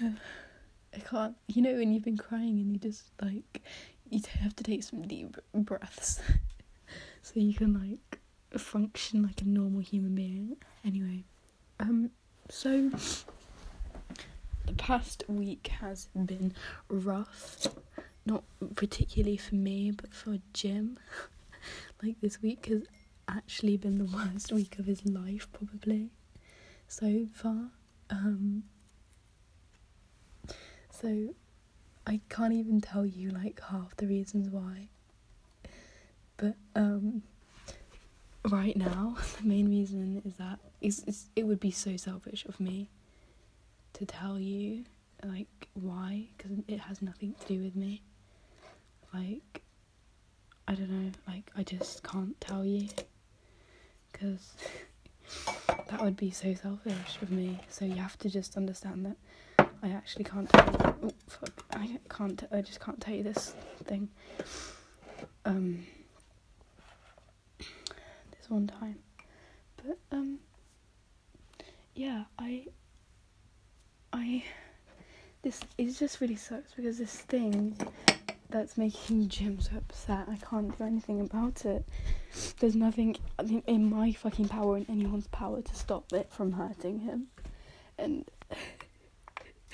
[0.00, 1.36] I can't.
[1.46, 3.62] You know when you've been crying and you just like
[4.08, 6.20] you have to take some deep breaths
[7.22, 8.18] so you can like
[8.58, 10.56] function like a normal human being.
[10.84, 11.24] Anyway,
[11.78, 12.10] um,
[12.48, 12.90] so
[14.66, 16.54] the past week has been
[16.88, 17.68] rough.
[18.26, 20.98] Not particularly for me, but for Jim.
[22.02, 22.82] like this week has
[23.28, 26.10] actually been the worst week of his life, probably
[26.88, 27.70] so far.
[28.10, 28.64] Um,
[30.90, 31.34] so
[32.06, 34.88] I can't even tell you like half the reasons why.
[36.36, 37.22] But um,
[38.48, 42.58] right now, the main reason is that it's, it's, it would be so selfish of
[42.58, 42.88] me
[43.94, 44.84] to tell you
[45.24, 48.02] like why because it has nothing to do with me
[49.12, 49.62] like
[50.66, 52.88] i don't know like i just can't tell you
[54.10, 54.54] because
[55.88, 57.60] that would be so selfish of me.
[57.68, 59.16] So you have to just understand that
[59.82, 61.64] i actually can't tell you oh, fuck.
[61.72, 64.08] i can't i just can't tell you this thing.
[65.44, 65.86] Um
[67.58, 68.98] this one time.
[69.76, 70.38] But um
[71.94, 72.66] yeah i
[74.12, 74.44] I
[75.42, 77.76] this it just really sucks because this thing
[78.50, 81.84] that's making Jim so upset, I can't do anything about it.
[82.58, 83.16] There's nothing
[83.66, 87.28] in my fucking power in anyone's power to stop it from hurting him,
[87.98, 88.24] and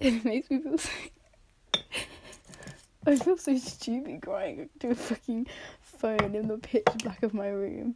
[0.00, 0.90] it makes me feel so.
[3.06, 5.46] I feel so stupid crying to a fucking
[5.80, 7.94] phone in the pitch black of my room.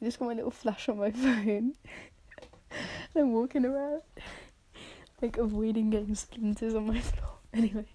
[0.00, 1.74] I just got my little flash on my phone.
[2.70, 4.02] and I'm walking around
[5.22, 7.38] like avoiding getting splinters on my floor.
[7.54, 7.86] Anyway,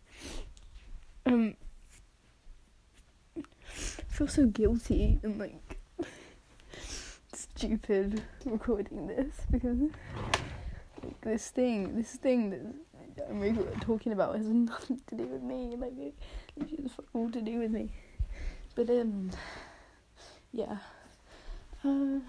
[1.28, 1.56] um,
[3.38, 3.42] I
[4.10, 5.80] feel so guilty and like
[7.34, 9.78] stupid recording this because
[11.04, 12.50] like, this thing, this thing
[13.16, 15.76] that I'm really talking about has nothing to do with me.
[15.78, 16.16] Like it,
[16.56, 17.90] it has all to do with me.
[18.76, 19.32] But um,
[20.52, 20.78] yeah.
[21.84, 22.20] Uh,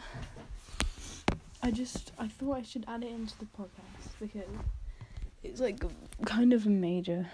[1.63, 4.49] I just I thought I should add it into the podcast because
[5.43, 5.83] it's like
[6.25, 7.27] kind of a major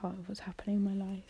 [0.00, 1.22] part of what's happening in my life.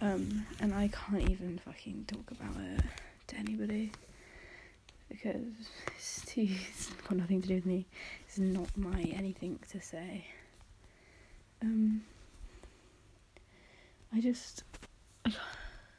[0.00, 2.80] Um, and I can't even fucking talk about it
[3.28, 3.92] to anybody
[5.08, 5.46] because
[5.86, 7.86] it's, too, it's got nothing to do with me.
[8.26, 10.26] It's not my anything to say.
[11.62, 12.02] Um,
[14.12, 14.64] I just,
[15.24, 15.32] I,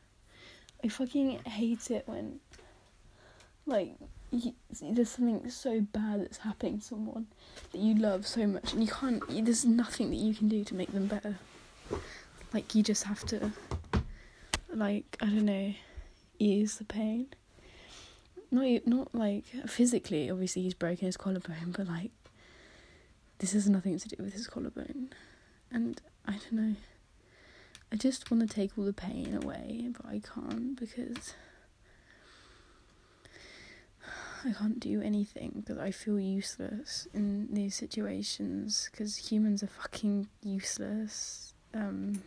[0.83, 2.39] I fucking hate it when,
[3.65, 3.95] like,
[4.35, 7.27] you, there's something so bad that's happening to someone
[7.71, 9.23] that you love so much, and you can't.
[9.45, 11.37] There's nothing that you can do to make them better.
[12.53, 13.51] Like you just have to
[14.75, 15.73] like I don't know,
[16.39, 17.27] ease the pain.
[18.51, 20.29] Not not like physically.
[20.29, 22.11] Obviously, he's broken his collarbone, but like
[23.39, 25.09] this has nothing to do with his collarbone,
[25.71, 26.75] and I don't know.
[27.91, 31.33] I just want to take all the pain away, but I can't because
[34.45, 40.27] I can't do anything because I feel useless in these situations because humans are fucking
[40.43, 41.53] useless.
[41.73, 42.21] Um,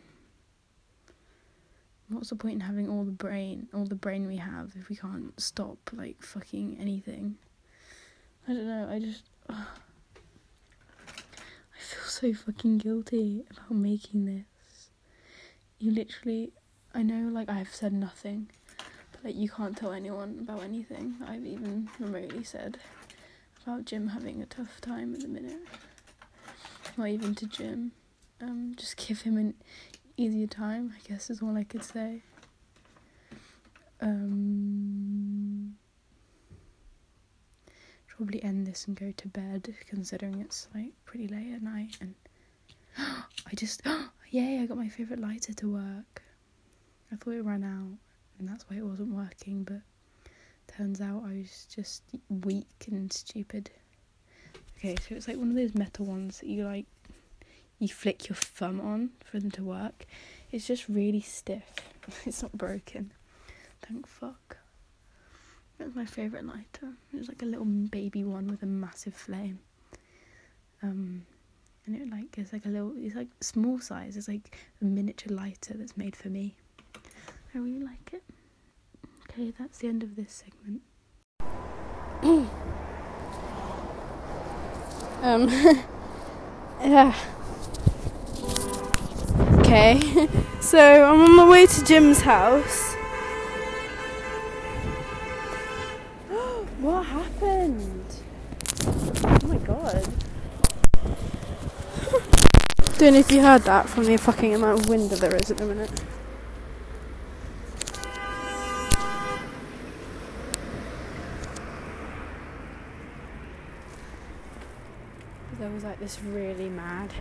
[2.08, 4.96] what's the point in having all the brain, all the brain we have if we
[4.96, 7.36] can't stop like fucking anything?
[8.48, 8.88] I don't know.
[8.90, 9.22] I just.
[9.48, 9.64] I
[11.78, 14.90] feel so fucking guilty about making this.
[15.78, 16.52] You literally,
[16.92, 18.50] I know, like I've said nothing,
[19.24, 22.78] like you can't tell anyone about anything I've even remotely said
[23.62, 25.58] about Jim having a tough time at the minute.
[26.96, 27.92] Not even to Jim.
[28.40, 29.54] Um, just give him an
[30.16, 30.94] easier time.
[30.96, 32.22] I guess is all I could say.
[34.00, 35.76] Um,
[38.06, 42.14] probably end this and go to bed, considering it's like pretty late at night and.
[42.98, 43.82] I just
[44.30, 44.60] yay!
[44.60, 46.22] I got my favorite lighter to work.
[47.12, 47.98] I thought it ran out,
[48.38, 49.64] and that's why it wasn't working.
[49.64, 49.80] But
[50.74, 53.70] turns out I was just weak and stupid.
[54.78, 56.86] Okay, so it's like one of those metal ones that you like,
[57.78, 60.06] you flick your thumb on for them to work.
[60.52, 61.74] It's just really stiff.
[62.24, 63.12] It's not broken.
[63.82, 64.56] Thank fuck.
[65.78, 66.94] That's my favourite lighter.
[67.12, 69.58] It's like a little baby one with a massive flame.
[70.82, 71.26] Um,
[71.86, 72.92] and it like it's like a little.
[72.96, 74.16] It's like small size.
[74.16, 76.54] It's like a miniature lighter that's made for me.
[77.58, 78.22] I really like it.
[79.28, 80.82] Okay, that's the end of this segment.
[85.20, 85.48] Um,
[86.80, 87.12] yeah.
[89.58, 90.28] Okay,
[90.60, 92.94] so I'm on my way to Jim's house.
[96.78, 98.04] what happened?
[98.86, 100.06] Oh my god.
[102.98, 105.50] Don't know if you heard that from the fucking amount of wind that there is
[105.50, 105.90] at the minute.
[115.58, 117.12] There was like this really mad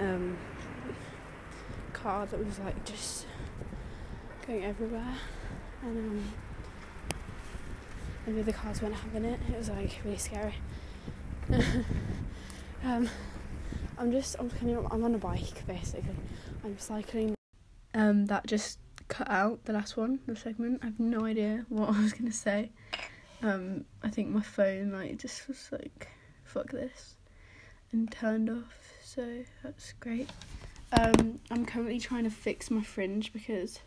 [0.00, 0.36] um,
[1.92, 3.26] car that was like just
[4.46, 5.14] going everywhere,
[5.82, 6.24] and um,
[8.26, 9.40] and the other cars weren't having it.
[9.50, 10.54] It was like really scary.
[12.84, 13.08] um,
[13.98, 16.14] I'm just I'm kind of I'm on a bike basically.
[16.64, 17.34] I'm cycling.
[17.94, 20.80] Um, that just cut out the last one, the segment.
[20.82, 22.70] I have no idea what I was gonna say.
[23.42, 26.08] Um, I think my phone like just was like,
[26.44, 27.16] fuck this,
[27.94, 28.92] and turned off.
[29.02, 30.28] So that's great.
[30.92, 33.80] Um, I'm currently trying to fix my fringe because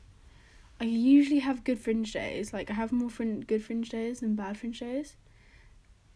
[0.82, 2.54] I usually have good fringe days.
[2.54, 5.16] Like I have more frin- good fringe days than bad fringe days.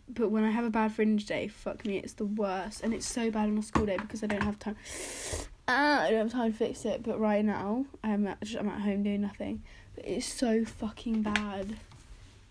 [0.10, 3.06] But when I have a bad fringe day, fuck me, it's the worst, and it's
[3.06, 4.76] so bad on a school day because I don't have time.
[5.68, 7.04] Ah, I don't have time to fix it.
[7.04, 9.64] But right now, I'm at, I'm at home doing nothing.
[9.96, 11.78] But it's so fucking bad.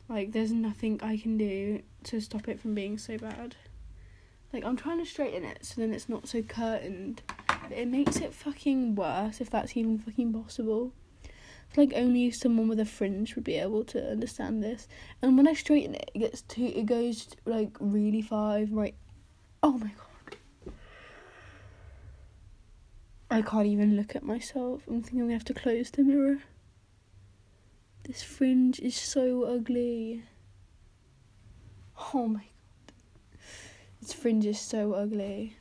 [0.08, 3.56] Like there's nothing I can do to stop it from being so bad.
[4.52, 7.22] Like I'm trying to straighten it so then it's not so curtained.
[7.46, 10.92] But it makes it fucking worse if that's even fucking possible.
[11.68, 14.88] It's like only someone with a fringe would be able to understand this.
[15.22, 18.96] And when I straighten it, it gets too it goes like really far right.
[19.62, 20.74] Oh my god.
[23.30, 24.82] I can't even look at myself.
[24.88, 26.38] I'm thinking I'm gonna have to close the mirror.
[28.02, 30.24] This fringe is so ugly.
[32.12, 32.59] Oh my god.
[34.00, 35.56] This fringe is so ugly.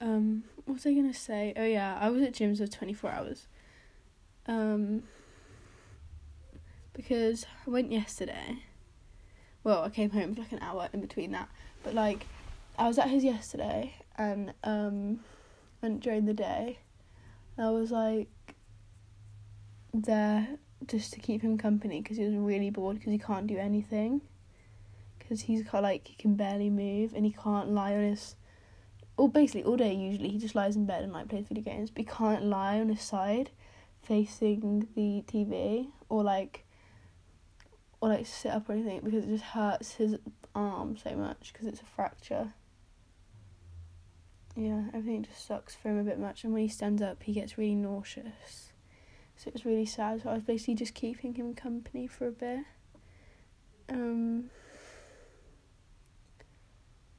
[0.00, 1.52] Um, what was I gonna say?
[1.56, 3.46] Oh yeah, I was at Jim's for twenty four hours.
[4.46, 5.02] Um
[6.92, 8.60] because I went yesterday.
[9.64, 11.48] Well, I came home for like an hour in between that.
[11.82, 12.26] But like
[12.78, 15.20] I was at his yesterday and um
[15.80, 16.78] went during the day.
[17.58, 18.28] I was like
[19.92, 20.48] there
[20.86, 24.20] just to keep him company because he was really bored because he can't do anything
[25.32, 28.36] because he's got like he can barely move and he can't lie on his
[29.16, 31.88] or basically all day usually he just lies in bed and like plays video games
[31.88, 33.50] but he can't lie on his side
[34.02, 36.66] facing the TV or like
[38.02, 40.16] or like sit up or anything because it just hurts his
[40.54, 42.52] arm so much because it's a fracture.
[44.54, 47.32] Yeah everything just sucks for him a bit much and when he stands up he
[47.32, 48.72] gets really nauseous.
[49.36, 52.32] So it was really sad so I was basically just keeping him company for a
[52.32, 52.64] bit.
[53.88, 54.50] Um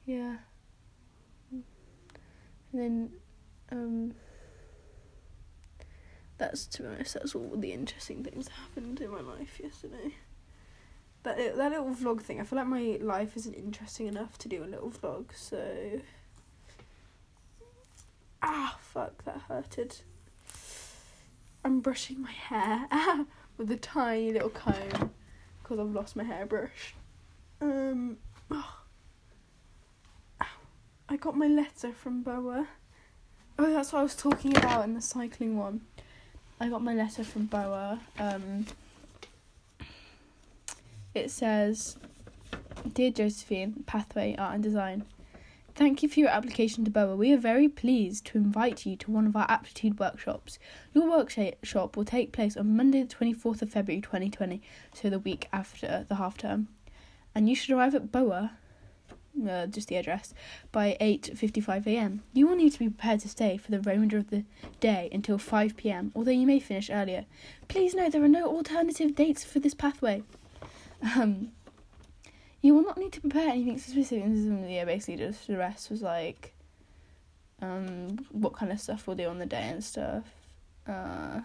[0.06, 0.36] yeah
[1.52, 1.62] and
[2.72, 3.10] then
[3.72, 4.14] um
[6.38, 10.14] that's to be honest, that's all the interesting things that happened in my life yesterday.
[11.22, 14.64] That that little vlog thing, I feel like my life isn't interesting enough to do
[14.64, 16.00] a little vlog, so
[18.42, 19.98] ah fuck that hurted.
[21.64, 22.86] I'm brushing my hair
[23.56, 25.12] with a tiny little comb
[25.62, 26.94] because I've lost my hairbrush.
[27.62, 28.18] Um,
[28.50, 28.83] oh.
[31.14, 32.66] I got my letter from Boa.
[33.56, 35.82] Oh, that's what I was talking about in the cycling one.
[36.58, 38.00] I got my letter from Boa.
[38.18, 38.66] Um,
[41.14, 41.96] it says,
[42.94, 45.04] "Dear Josephine, Pathway Art and Design."
[45.76, 47.14] Thank you for your application to BOA.
[47.14, 50.58] We are very pleased to invite you to one of our aptitude workshops.
[50.94, 54.60] Your workshop will take place on Monday, the 24th of February 2020,
[54.92, 56.66] so the week after the half term.
[57.36, 58.50] And you should arrive at BOA,
[59.48, 60.34] uh, just the address,
[60.72, 62.22] by 8:55 a.m.
[62.32, 64.44] You will need to be prepared to stay for the remainder of the
[64.80, 67.24] day until 5 p.m., although you may finish earlier.
[67.68, 70.22] Please note there are no alternative dates for this pathway.
[71.16, 71.52] Um,
[72.62, 74.24] you will not need to prepare anything specific.
[74.66, 76.54] Yeah, basically just the rest was like,
[77.60, 80.24] um, what kind of stuff we'll do on the day and stuff.
[80.86, 81.40] Uh,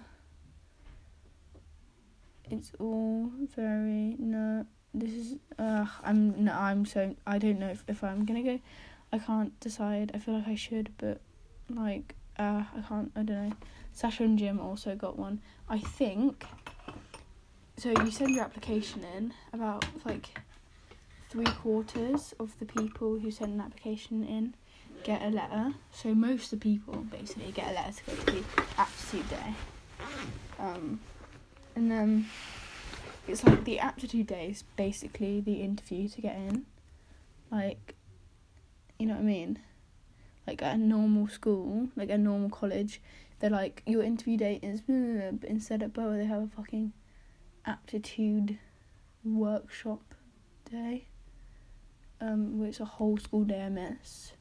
[2.49, 4.65] it's all very no.
[4.93, 8.59] This is uh, I'm no, I'm so I don't know if, if I'm gonna go.
[9.11, 10.11] I can't decide.
[10.13, 11.21] I feel like I should, but
[11.69, 13.11] like uh, I can't.
[13.15, 13.55] I don't know.
[13.93, 15.41] Sasha and Jim also got one.
[15.67, 16.45] I think.
[17.77, 20.37] So you send your application in about like
[21.29, 24.55] three quarters of the people who send an application in
[25.03, 25.73] get a letter.
[25.91, 28.43] So most of the people basically get a letter to go to the
[28.77, 29.53] aptitude day.
[30.59, 30.99] Um,
[31.75, 32.25] and then
[33.29, 36.65] it's like the aptitude day is basically the interview to get in.
[37.51, 37.95] Like,
[38.97, 39.59] you know what I mean?
[40.47, 43.01] Like at a normal school, like a normal college,
[43.39, 46.93] they're like your interview date is, but instead at Boa they have a fucking
[47.65, 48.57] aptitude
[49.23, 50.01] workshop
[50.69, 51.05] day
[52.21, 54.33] um, which a whole school day I miss.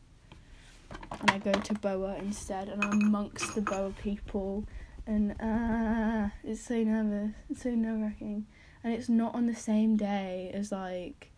[1.21, 4.65] And I go to Boa instead, and I'm amongst the Boa people,
[5.07, 8.47] and uh, it's so nervous, it's so nerve wracking,
[8.83, 11.31] and it's not on the same day as like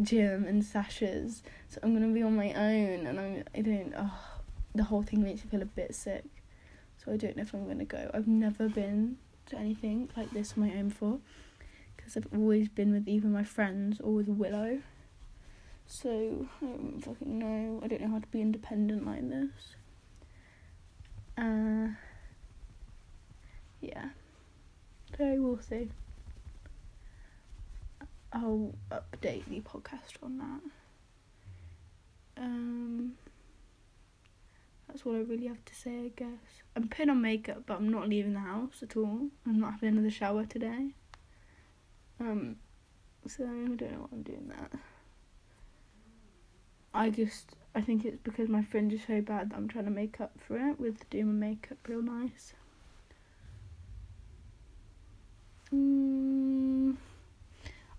[0.00, 3.94] Jim and Sasha's, so I'm gonna be on my own, and I'm I don't.
[3.96, 4.18] Oh,
[4.74, 6.24] the whole thing makes me feel a bit sick,
[7.04, 8.10] so I don't know if I'm gonna go.
[8.14, 11.18] I've never been to anything like this on my own before,
[11.96, 14.80] because I've always been with either my friends or with Willow.
[15.90, 17.80] So I don't fucking know.
[17.82, 19.74] I don't know how to be independent like this.
[21.38, 21.94] Uh,
[23.80, 24.10] yeah.
[25.16, 25.88] So we'll see.
[28.32, 32.42] I'll update the podcast on that.
[32.42, 33.12] Um,
[34.86, 36.62] that's all I really have to say, I guess.
[36.76, 39.28] I'm putting on makeup, but I'm not leaving the house at all.
[39.46, 40.90] I'm not having another shower today.
[42.20, 42.56] Um,
[43.26, 44.72] so I don't know what I'm doing that.
[46.94, 49.90] I just I think it's because my fringe is so bad that I'm trying to
[49.90, 52.54] make up for it with doing my makeup real nice.
[55.72, 56.96] Mm,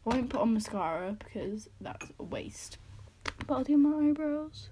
[0.06, 2.78] I won't put on mascara because that's a waste.
[3.46, 4.70] But I'll do my eyebrows.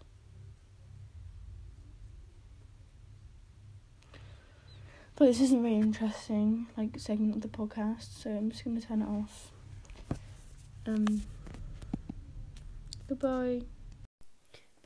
[5.16, 9.02] But this isn't very interesting, like segment of the podcast, so I'm just gonna turn
[9.02, 9.52] it off.
[10.86, 11.24] Um
[13.08, 13.62] goodbye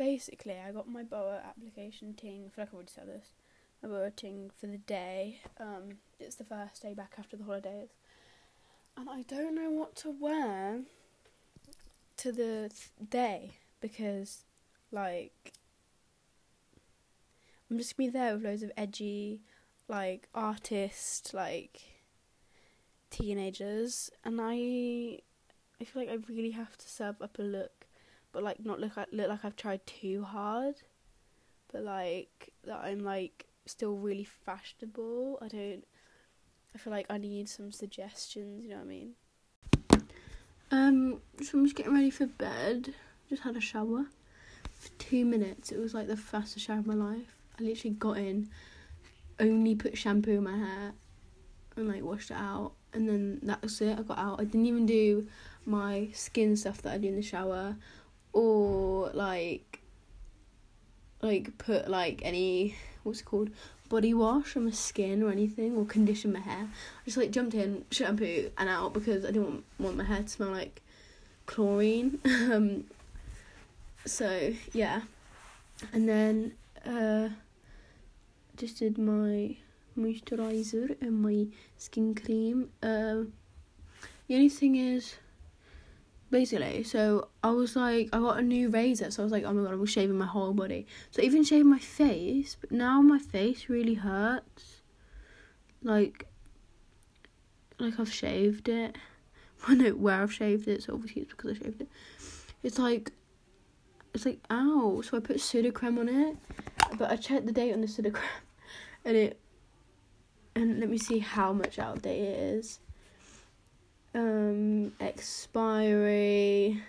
[0.01, 2.45] basically, I got my BOA application ting.
[2.47, 3.27] I feel like I already said this.
[3.83, 5.41] My BOA ting for the day.
[5.59, 7.89] Um, it's the first day back after the holidays,
[8.97, 10.81] and I don't know what to wear
[12.17, 14.43] to the th- day because,
[14.91, 15.53] like,
[17.69, 19.41] I'm just gonna be there with loads of edgy,
[19.87, 21.81] like, artist, like,
[23.09, 25.19] teenagers, and I,
[25.79, 27.81] I feel like I really have to serve up a look
[28.31, 30.75] but like not look look like I've tried too hard,
[31.71, 35.39] but like that I'm like still really fashionable.
[35.41, 35.83] I don't.
[36.73, 38.63] I feel like I need some suggestions.
[38.63, 39.13] You know what I mean?
[40.71, 42.93] Um, so I'm just getting ready for bed.
[43.29, 44.05] Just had a shower
[44.79, 45.71] for two minutes.
[45.71, 47.35] It was like the fastest shower of my life.
[47.59, 48.49] I literally got in,
[49.39, 50.93] only put shampoo in my hair,
[51.75, 53.99] and like washed it out, and then that was it.
[53.99, 54.39] I got out.
[54.39, 55.27] I didn't even do
[55.65, 57.75] my skin stuff that I do in the shower
[58.33, 59.81] or like
[61.21, 63.49] like put like any what's it called
[63.91, 66.69] body wash on my skin or anything or condition my hair.
[66.69, 70.23] I just like jumped in, shampoo and out because I didn't want, want my hair
[70.23, 70.81] to smell like
[71.45, 72.19] chlorine.
[72.25, 72.85] um,
[74.05, 75.01] so yeah,
[75.91, 76.53] and then
[76.85, 77.29] uh,
[78.55, 79.57] just did my
[79.99, 82.69] moisturizer and my skin cream.
[82.81, 83.27] Uh,
[84.27, 85.15] the only thing is,
[86.31, 89.53] basically, so I was like, I got a new razor, so I was like, oh
[89.53, 90.87] my god, I'm shaving my whole body.
[91.11, 94.81] So I even shaved my face, but now my face really hurts.
[95.83, 96.25] Like,
[97.77, 98.97] like I've shaved it.
[99.67, 101.89] I know where I've shaved it, so obviously it's because I shaved it.
[102.63, 103.11] It's like,
[104.13, 105.01] it's like, ow.
[105.01, 106.37] So I put Sudocrem on it,
[106.97, 108.21] but I checked the date on the Sudocrem,
[109.05, 109.39] and it,
[110.55, 112.79] and let me see how much out of date it is.
[114.13, 116.81] Um, expiry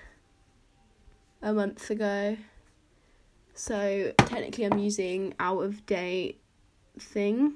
[1.41, 2.37] a month ago.
[3.55, 6.41] So technically, I'm using out of date
[6.99, 7.55] thing.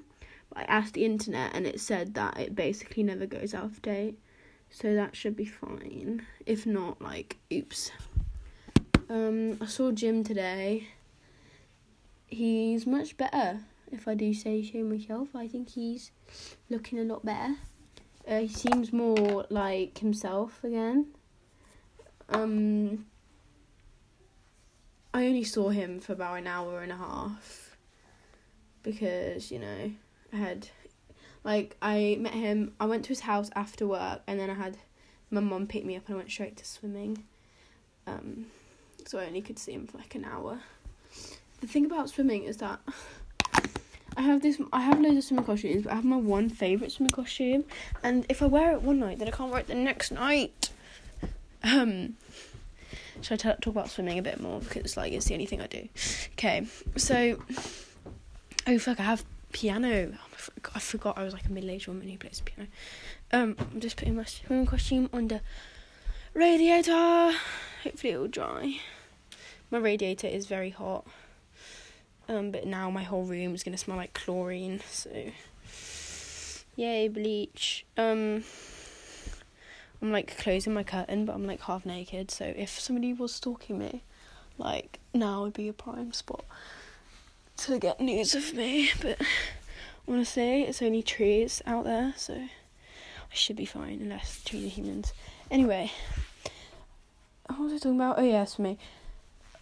[0.51, 3.83] But I asked the internet, and it said that it basically never goes out of
[3.83, 4.19] date.
[4.71, 6.27] So that should be fine.
[6.45, 7.91] If not, like, oops.
[9.09, 10.89] Um, I saw Jim today.
[12.27, 13.61] He's much better,
[13.91, 15.29] if I do say so myself.
[15.35, 16.11] I think he's
[16.69, 17.57] looking a lot better.
[18.27, 21.07] Uh, he seems more like himself again.
[22.29, 23.07] Um,
[25.15, 27.77] I only saw him for about an hour and a half
[28.83, 29.93] because you know
[30.33, 30.69] I had
[31.45, 32.75] like I met him.
[32.81, 34.77] I went to his house after work, and then I had
[35.31, 37.25] my mum pick me up, and I went straight to swimming.
[38.09, 38.47] Um,
[39.07, 40.59] so I only could see him for like an hour.
[41.61, 42.81] The thing about swimming is that
[44.17, 44.61] I have this.
[44.73, 47.65] I have loads of swimming costumes, but I have my one favorite swimming costume,
[48.03, 50.71] and if I wear it one night, then I can't wear it the next night.
[51.63, 52.17] Um,
[53.21, 55.61] should I t- talk about swimming a bit more because like it's the only thing
[55.61, 55.89] I do.
[56.33, 57.39] Okay, so
[58.67, 60.13] oh fuck, I have piano.
[60.75, 62.69] I forgot I was like a middle-aged woman who plays piano.
[63.33, 65.41] Um, I'm just putting my swimming costume on the
[66.35, 67.33] radiator.
[67.83, 68.81] Hopefully it will dry.
[69.71, 71.07] My radiator is very hot.
[72.29, 74.81] Um, but now my whole room is gonna smell like chlorine.
[74.91, 75.11] So,
[76.77, 77.87] yay bleach.
[77.97, 78.45] Um,
[80.03, 82.31] I'm like closing my curtain, but I'm like half naked.
[82.31, 84.03] So if somebody was stalking me,
[84.59, 86.45] like now would be a prime spot
[87.59, 88.91] to get news of me.
[89.01, 89.21] But
[90.09, 95.13] honestly, it's only trees out there, so I should be fine unless trees are humans.
[95.51, 95.91] Anyway,
[97.47, 98.19] what was I talking about?
[98.19, 98.79] Oh yes, for me.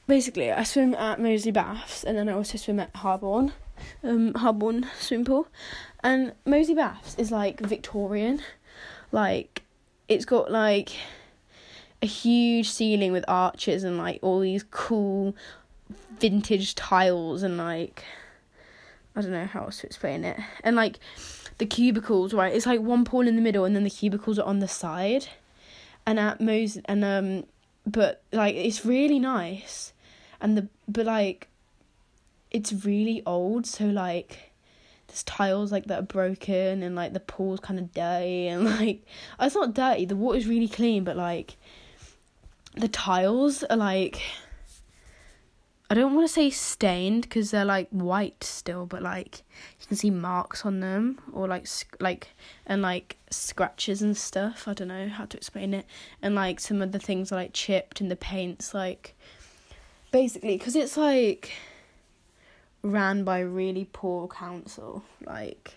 [0.07, 3.53] Basically, I swim at Moseley Baths, and then I also swim at Harborne,
[4.03, 5.49] um, Harborne swimming pool.
[6.03, 8.43] And Moseley Baths is like Victorian,
[9.13, 9.63] like
[10.09, 10.91] it's got like
[12.03, 15.35] a huge ceiling with arches and like all these cool
[16.21, 18.05] vintage tiles and like
[19.17, 20.39] I don't know how else to explain it.
[20.63, 20.99] And like
[21.59, 22.55] the cubicles, right?
[22.55, 25.29] It's like one pool in the middle and then the cubicles are on the side.
[26.05, 27.45] And at Mose and um
[27.87, 29.94] but like it's really nice.
[30.45, 31.49] And the but like
[32.51, 34.53] it's really old, so like
[35.07, 39.07] there's tiles like that are broken and like the pool's kind of dirty and like
[39.41, 41.57] oh, it's not dirty, the water's really clean, but like
[42.77, 44.21] the tiles are like
[45.89, 49.45] I don't want to say stained because they're like white still, but like
[49.81, 51.67] you can see marks on them or like
[52.01, 52.29] like
[52.67, 54.69] and like scratches and stuff.
[54.69, 55.87] I don't know how to explain it.
[56.21, 59.15] And like some of the things are like chipped and the paints like
[60.15, 61.51] basically because it's like
[62.85, 65.75] ran by really poor council like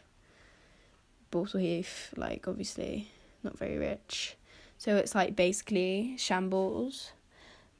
[1.32, 3.10] Heath like obviously
[3.44, 4.36] not very rich.
[4.78, 7.14] So it's like basically shambles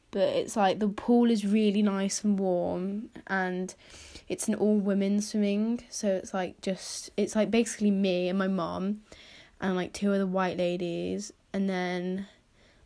[0.10, 3.76] but it's like the pool is really nice and warm and
[4.28, 8.48] it's an all women swimming so it's like just it's like basically me and my
[8.48, 9.02] mom
[9.62, 12.26] and like two other white ladies and then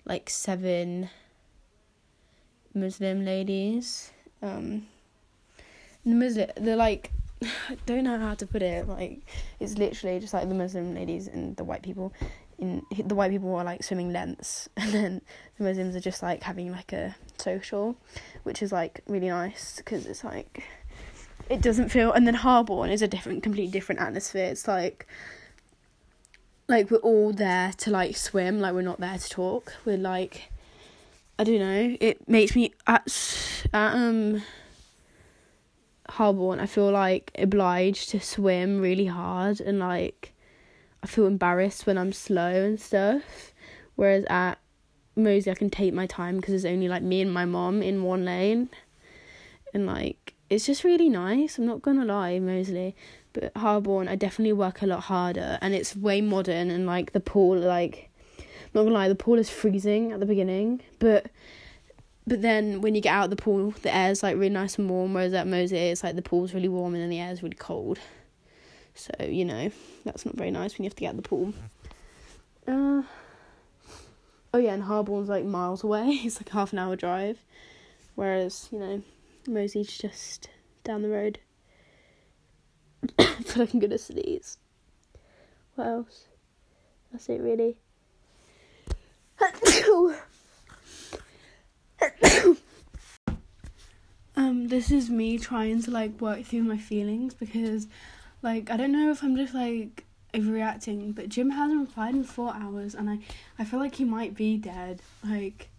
[0.04, 1.10] like seven
[2.74, 4.12] muslim ladies
[4.42, 4.86] um
[6.06, 7.12] the muslim they're like
[7.44, 9.22] I don't know how to put it like
[9.60, 12.14] it's literally just like the muslim ladies and the white people
[12.62, 15.22] in the white people are like swimming lengths and then
[15.58, 17.98] the Muslims are just like having like a social,
[18.44, 20.64] which is like really nice because it's like
[21.50, 22.14] it doesn't feel.
[22.14, 24.46] And then Harborne is a different, completely different atmosphere.
[24.46, 25.08] It's like
[26.68, 29.74] like we're all there to like swim, like we're not there to talk.
[29.84, 30.52] We're like
[31.42, 31.98] I don't know.
[32.00, 33.08] It makes me at,
[33.74, 34.44] at um
[36.08, 36.60] Harborne.
[36.60, 40.34] I feel like obliged to swim really hard and like
[41.02, 43.56] I feel embarrassed when I'm slow and stuff.
[43.96, 44.60] Whereas at
[45.16, 48.04] Moseley, I can take my time because there's only like me and my mom in
[48.04, 48.70] one lane,
[49.74, 51.58] and like it's just really nice.
[51.58, 52.96] I'm not gonna lie, Moseley,
[53.34, 57.20] but Harborne, I definitely work a lot harder, and it's way modern and like the
[57.20, 58.11] pool, like
[58.74, 61.28] not gonna lie, the pool is freezing at the beginning, but
[62.28, 64.90] but then when you get out of the pool, the air's like really nice and
[64.90, 65.14] warm.
[65.14, 68.00] Whereas at Moseley, it's like the pool's really warm and then the air's really cold.
[68.94, 69.72] So, you know,
[70.06, 71.54] that's not very nice when you have to get out of the pool.
[72.68, 73.04] Uh,
[74.54, 76.08] oh, yeah, and Harborne's like miles away.
[76.24, 77.40] It's like half an hour drive.
[78.16, 79.02] Whereas, you know,
[79.48, 80.50] Moseley's just
[80.84, 81.40] down the road.
[83.58, 84.58] Like I'm gonna sneeze.
[85.76, 86.28] What else?
[87.12, 87.76] That's it, really.
[94.36, 97.88] Um, this is me trying to like work through my feelings because,
[98.42, 102.54] like, I don't know if I'm just like overreacting, but Jim hasn't replied in four
[102.54, 103.20] hours, and I,
[103.60, 105.02] I feel like he might be dead.
[105.24, 105.70] Like,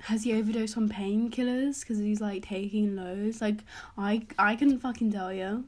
[0.00, 3.40] has he overdosed on painkillers because he's like taking loads?
[3.40, 3.58] Like,
[3.96, 5.64] I, I couldn't fucking tell you.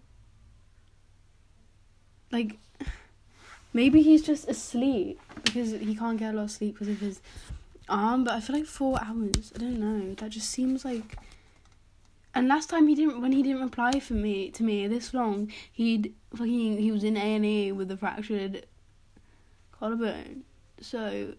[2.30, 2.58] Like,
[3.72, 7.20] maybe he's just asleep because he can't get a lot of sleep because of his
[7.88, 8.24] arm.
[8.24, 9.52] But I feel like four hours.
[9.54, 10.14] I don't know.
[10.14, 11.16] That just seems like.
[12.32, 15.50] And last time he didn't, when he didn't reply for me to me this long,
[15.72, 18.66] he'd fucking he was in A and E with a fractured
[19.72, 20.44] collarbone.
[20.80, 21.34] So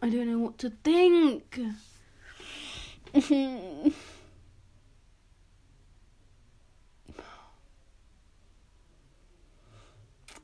[0.00, 1.60] I don't know what to think.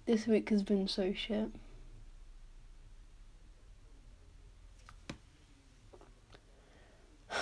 [0.07, 1.51] this week has been so shit.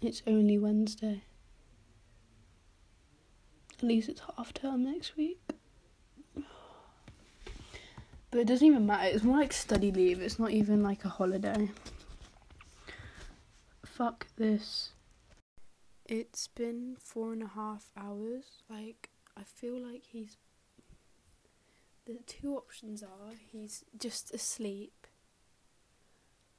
[0.00, 1.22] It's only Wednesday.
[3.76, 5.40] At least it's half term next week.
[8.30, 9.08] But it doesn't even matter.
[9.08, 10.20] It's more like study leave.
[10.20, 11.70] It's not even like a holiday.
[13.84, 14.90] Fuck this.
[16.06, 18.44] It's been four and a half hours.
[18.68, 20.36] Like, I feel like he's.
[22.06, 25.06] The two options are he's just asleep.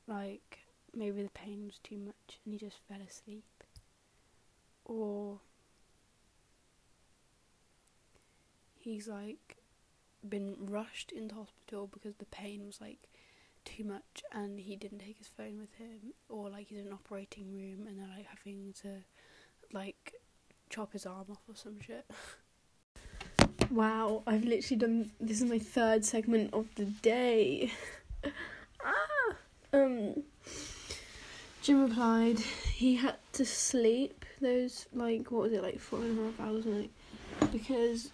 [0.07, 0.59] Like,
[0.95, 3.43] maybe the pain was too much and he just fell asleep.
[4.85, 5.39] Or
[8.75, 9.57] he's like
[10.27, 13.09] been rushed into hospital because the pain was like
[13.65, 16.93] too much and he didn't take his phone with him or like he's in an
[16.93, 18.89] operating room and they're like having to
[19.71, 20.13] like
[20.69, 22.05] chop his arm off or some shit.
[23.71, 27.71] Wow, I've literally done this is my third segment of the day.
[28.83, 29.35] ah
[29.73, 30.23] um
[31.61, 36.23] Jim replied he had to sleep those like what was it like four and a
[36.23, 36.89] half hours night?
[37.51, 38.09] Because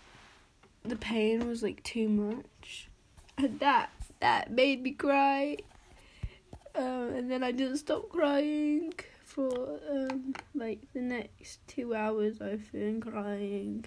[0.84, 2.90] the pain was like too much.
[3.38, 5.56] And that that made me cry.
[6.76, 8.94] Um, and then I didn't stop crying
[9.24, 13.86] for um like the next two hours I've been crying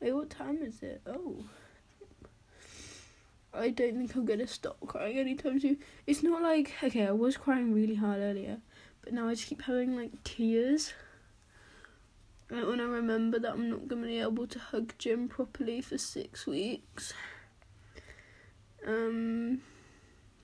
[0.00, 1.44] wait what time is it oh
[3.52, 7.36] I don't think I'm gonna stop crying anytime soon it's not like okay I was
[7.36, 8.58] crying really hard earlier
[9.02, 10.92] but now I just keep having like tears.
[12.50, 15.98] Like when I remember that I'm not gonna be able to hug Jim properly for
[15.98, 17.12] six weeks.
[18.86, 19.60] Um,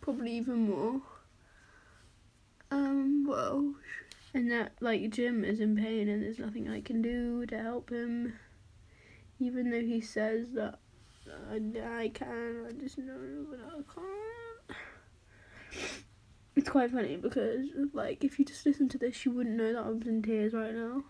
[0.01, 1.03] probably even more.
[2.71, 3.75] Um, well,
[4.35, 7.91] and that like Jim is in pain and there's nothing I can do to help
[7.91, 8.35] him,
[9.39, 10.79] even though he says that
[11.51, 11.57] I,
[12.01, 12.67] I can.
[12.69, 14.79] I just know that I can't?
[16.55, 19.85] It's quite funny because like if you just listen to this you wouldn't know that
[19.85, 21.05] I was in tears right now.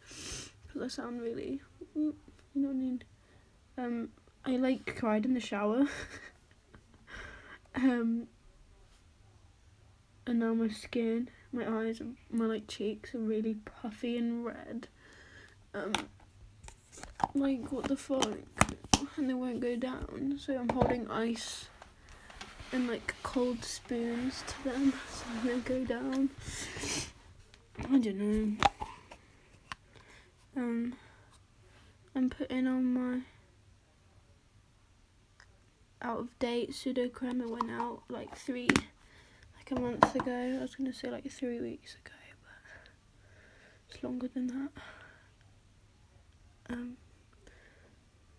[0.00, 1.60] Because I sound really
[1.94, 2.14] you
[2.54, 3.02] know what I mean?
[3.78, 4.08] Um
[4.44, 5.86] I like cried in the shower.
[7.72, 8.26] Um
[10.26, 14.88] and now my skin my eyes my like cheeks are really puffy and red.
[15.72, 15.92] Um
[17.34, 18.36] like what the fuck
[19.16, 21.68] and they won't go down so I'm holding ice
[22.72, 26.30] and like cold spoons to them so they go down.
[27.78, 28.56] I don't know.
[30.56, 30.94] Um,
[32.14, 33.20] I'm putting on my
[36.02, 37.40] out of date Sudocrem.
[37.40, 38.68] It went out like three,
[39.56, 40.56] like a month ago.
[40.58, 42.90] I was gonna say like three weeks ago, but
[43.88, 44.70] it's longer than that.
[46.70, 46.96] Um,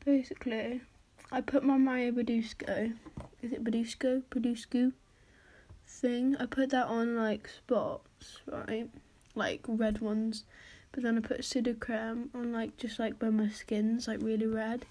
[0.05, 0.81] basically,
[1.31, 2.93] I put my Mario Badusco
[3.41, 4.23] is it Badusco?
[4.29, 4.93] Badusco
[5.87, 6.35] thing.
[6.39, 8.89] I put that on like spots, right?
[9.35, 10.45] Like red ones.
[10.91, 14.85] But then I put Sudocrem on like just like where my skin's like really red.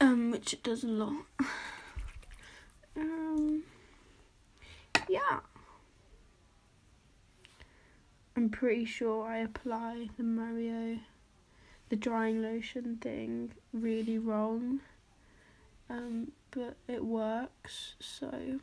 [0.00, 1.24] Um, which it does a lot.
[2.96, 3.62] um
[5.08, 5.40] yeah.
[8.36, 10.98] I'm pretty sure I apply the Mario
[11.90, 14.80] the drying lotion thing really wrong.
[15.90, 17.94] Um, but it works.
[18.00, 18.60] So,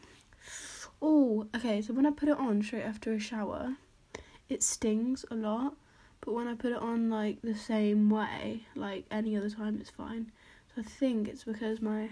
[1.01, 1.81] oh, okay.
[1.81, 3.75] So when I put it on straight after a shower,
[4.49, 5.75] it stings a lot.
[6.21, 9.89] but when I put it on like the same way, like any other time, it's
[9.89, 10.31] fine.
[10.73, 12.09] So I think it's because my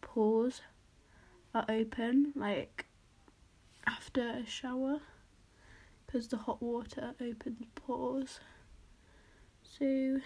[0.00, 0.60] pores
[1.54, 2.86] are open, like
[3.86, 5.00] after a shower,
[6.06, 8.40] because the hot water opens pores.
[9.78, 10.20] So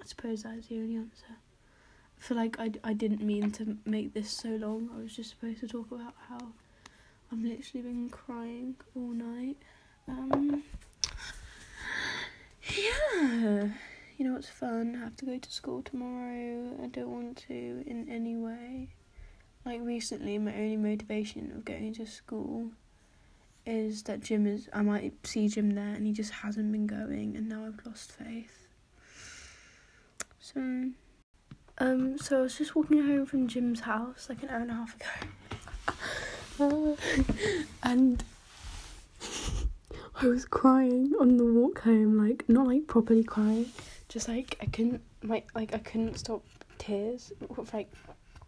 [0.00, 1.26] I suppose that is the only answer.
[1.30, 4.90] I feel like I, I didn't mean to make this so long.
[4.94, 6.38] I was just supposed to talk about how
[7.32, 9.56] I've literally been crying all night.
[10.08, 10.62] Um,
[12.76, 13.68] yeah,
[14.16, 14.96] you know it's fun?
[14.96, 16.76] I have to go to school tomorrow.
[16.82, 18.88] I don't want to in any way.
[19.64, 22.72] Like recently, my only motivation of going to school
[23.66, 24.68] is that Jim is.
[24.72, 28.12] I might see Jim there, and he just hasn't been going, and now I've lost
[28.12, 28.68] faith.
[30.40, 30.60] So,
[31.78, 34.74] um, so I was just walking home from Jim's house like an hour and a
[34.74, 34.94] half
[36.58, 36.96] ago,
[37.82, 38.22] and
[40.20, 43.66] I was crying on the walk home, like not like properly crying,
[44.08, 46.42] just like I couldn't, like like I couldn't stop
[46.78, 47.32] tears,
[47.72, 47.90] like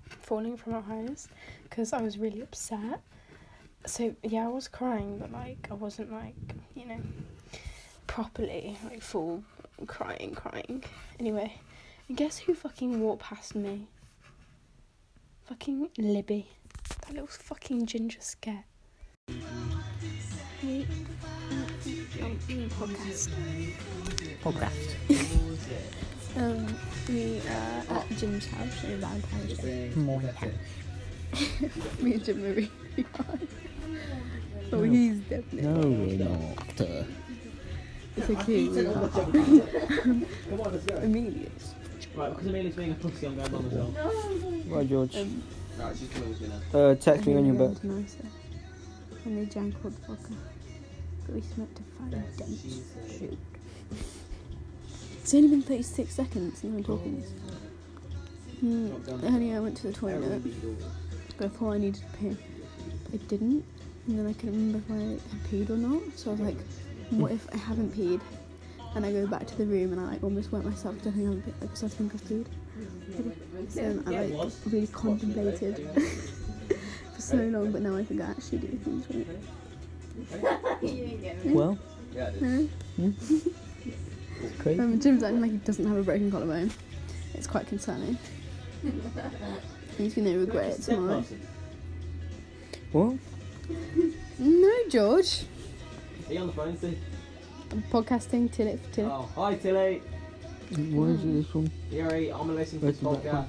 [0.07, 1.29] falling from my eyes,
[1.64, 3.01] because I was really upset.
[3.87, 6.34] So yeah, I was crying, but like I wasn't like
[6.74, 7.01] you know
[8.07, 9.43] properly like full
[9.87, 10.82] crying, crying.
[11.20, 11.55] Anyway,
[12.09, 13.87] and guess who fucking walked past me?
[15.45, 16.49] Fucking Libby,
[17.03, 18.64] that little fucking ginger scat.
[22.78, 23.30] Podcast.
[24.43, 24.95] Podcast.
[26.37, 26.66] Um,
[27.09, 29.91] we are at Jim's house in Valentine's Day.
[29.97, 30.28] Morning.
[32.03, 32.70] Me and Jim are really
[33.91, 34.72] hard.
[34.72, 35.62] Oh, he's definitely.
[35.62, 36.80] No, we're not.
[36.80, 37.05] Uh,
[38.16, 38.68] It's okay.
[38.68, 39.16] we're not.
[41.05, 41.74] Amelia's.
[42.14, 43.95] Right, because Amelia's being a pussy, I'm going by myself.
[44.68, 45.16] right, George.
[45.16, 45.43] Um,
[45.78, 46.49] Right, she's coming with me.
[46.72, 47.76] Uh, text me when you're back.
[47.76, 48.28] Everyone's nicer.
[49.26, 50.32] And they drank all the vodka.
[51.26, 52.78] But we smoked a fine dense
[53.18, 53.39] shoot.
[55.20, 57.30] It's only been 36 seconds and I'm talking this.
[58.61, 58.91] Hmm.
[59.26, 60.43] Earlier I went to the toilet.
[61.37, 62.37] Before I needed to pee.
[63.11, 63.64] But I didn't.
[64.07, 64.94] And then I couldn't remember if I
[65.34, 66.02] had peed or not.
[66.16, 66.57] So I was like,
[67.11, 68.20] what if I haven't paid?
[68.94, 71.16] And I go back to the room and I like almost wet myself because I
[71.16, 72.46] think I'm a bit because I think I've peed.
[73.68, 75.88] So then I like really contemplated
[77.14, 79.26] for so long, but now I think I actually do things right.
[81.44, 81.78] Well,
[82.40, 82.68] No?
[82.98, 84.80] it's crazy.
[84.80, 86.70] Um, Jim's acting like he doesn't have a broken collarbone.
[87.34, 88.16] It's quite concerning.
[89.98, 91.24] He's gonna regret it tomorrow.
[92.92, 93.16] What?
[94.39, 95.45] No, George.
[96.29, 96.99] Are you on the phone, Steve?
[97.73, 100.03] I'm podcasting till it till Oh, hi Tilly.
[100.93, 101.71] Where is this from?
[101.91, 103.47] Yuri, I'm listening to Where's the podcast.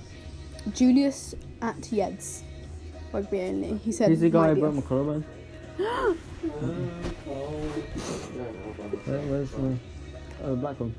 [0.74, 2.43] Julius at Yeds.
[3.13, 3.78] Rugby only.
[3.78, 4.09] He said.
[4.09, 4.88] He's the guy might who be broke my off.
[4.88, 5.26] collarbone.
[5.80, 6.18] Oh,
[9.05, 9.78] Where, where's the
[10.43, 10.93] oh, the black one?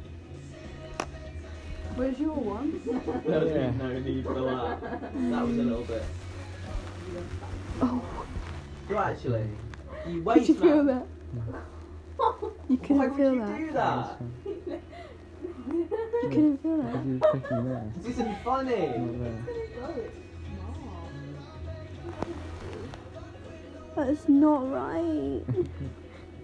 [1.97, 2.81] Where's your one?
[3.29, 3.71] No, Yeah.
[3.73, 4.81] no need for that.
[4.81, 6.03] That was a little bit.
[7.83, 8.03] Oh,
[8.89, 9.47] You actually,
[10.07, 11.07] you did waste you feel that?
[12.68, 13.59] You Why couldn't would feel you that.
[13.59, 14.20] do that?
[15.66, 15.89] You
[16.22, 17.05] couldn't feel that.
[17.05, 17.93] He's clicking there.
[17.99, 18.86] This isn't funny.
[18.89, 20.11] Not there.
[23.97, 25.43] That's not right.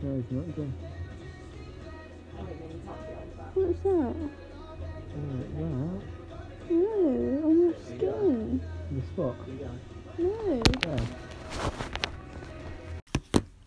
[0.02, 0.72] No, it's not there.
[3.54, 4.14] What's that?
[5.16, 6.00] Oh,
[6.70, 8.60] No, on your skin.
[8.90, 9.36] The spot.
[10.18, 10.62] No.
[10.80, 11.00] There.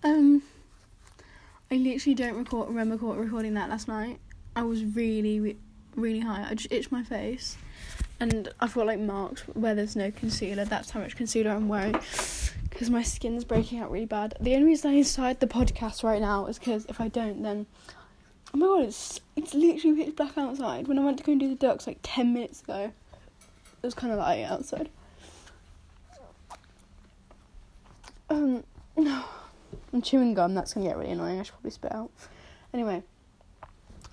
[0.07, 0.41] Um,
[1.69, 4.21] I literally don't record, remember record, recording that last night.
[4.55, 5.57] I was really, re-
[5.97, 6.47] really high.
[6.49, 7.57] I just itched my face,
[8.17, 10.63] and I've got like marks where there's no concealer.
[10.63, 11.99] That's how much concealer I'm wearing,
[12.69, 14.37] because my skin's breaking out really bad.
[14.39, 17.65] The only reason I inside the podcast right now is because if I don't, then
[18.53, 20.87] oh my god, it's it's literally pitch black outside.
[20.87, 22.93] When I went to go and do the ducks like ten minutes ago,
[23.83, 24.87] it was kind of light outside.
[28.29, 28.63] Um,
[28.95, 29.25] no.
[29.93, 31.39] I'm chewing gum, that's gonna get really annoying.
[31.39, 32.11] I should probably spit out.
[32.73, 33.03] Anyway,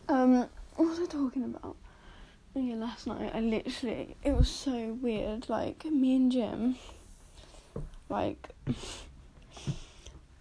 [0.08, 1.76] um, what was I talking about?
[2.56, 5.48] Oh yeah, last night I literally, it was so weird.
[5.48, 6.76] Like, me and Jim,
[8.08, 8.50] like,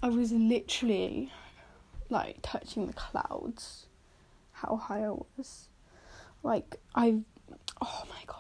[0.04, 1.32] I was literally,
[2.10, 3.88] like, touching the clouds.
[4.52, 5.68] How high I was.
[6.44, 7.22] Like, I,
[7.82, 8.38] oh my god.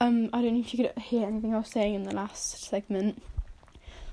[0.00, 2.62] Um, I don't know if you could hear anything I was saying in the last
[2.62, 3.20] segment.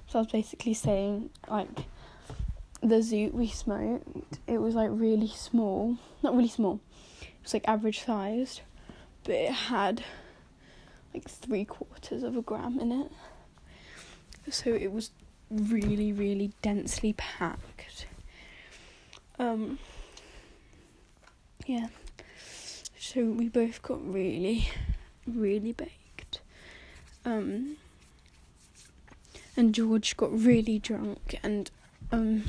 [0.08, 1.68] So I was basically saying like
[2.82, 5.98] the zoot we smoked, it was like really small.
[6.22, 6.80] Not really small.
[7.22, 8.62] It was like average sized.
[9.24, 10.04] But it had
[11.14, 13.12] like three quarters of a gram in it.
[14.52, 15.10] So it was
[15.50, 18.06] really, really densely packed.
[19.40, 19.80] Um,
[21.66, 21.88] yeah.
[23.00, 24.70] So we both got really,
[25.26, 26.42] really baked.
[27.24, 27.78] Um,
[29.58, 31.72] and George got really drunk, and
[32.12, 32.44] um,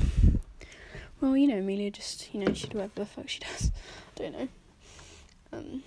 [1.20, 3.70] well, you know, Amelia just, you know, she do whatever the fuck she does.
[4.16, 4.48] I don't know.
[5.52, 5.82] Um,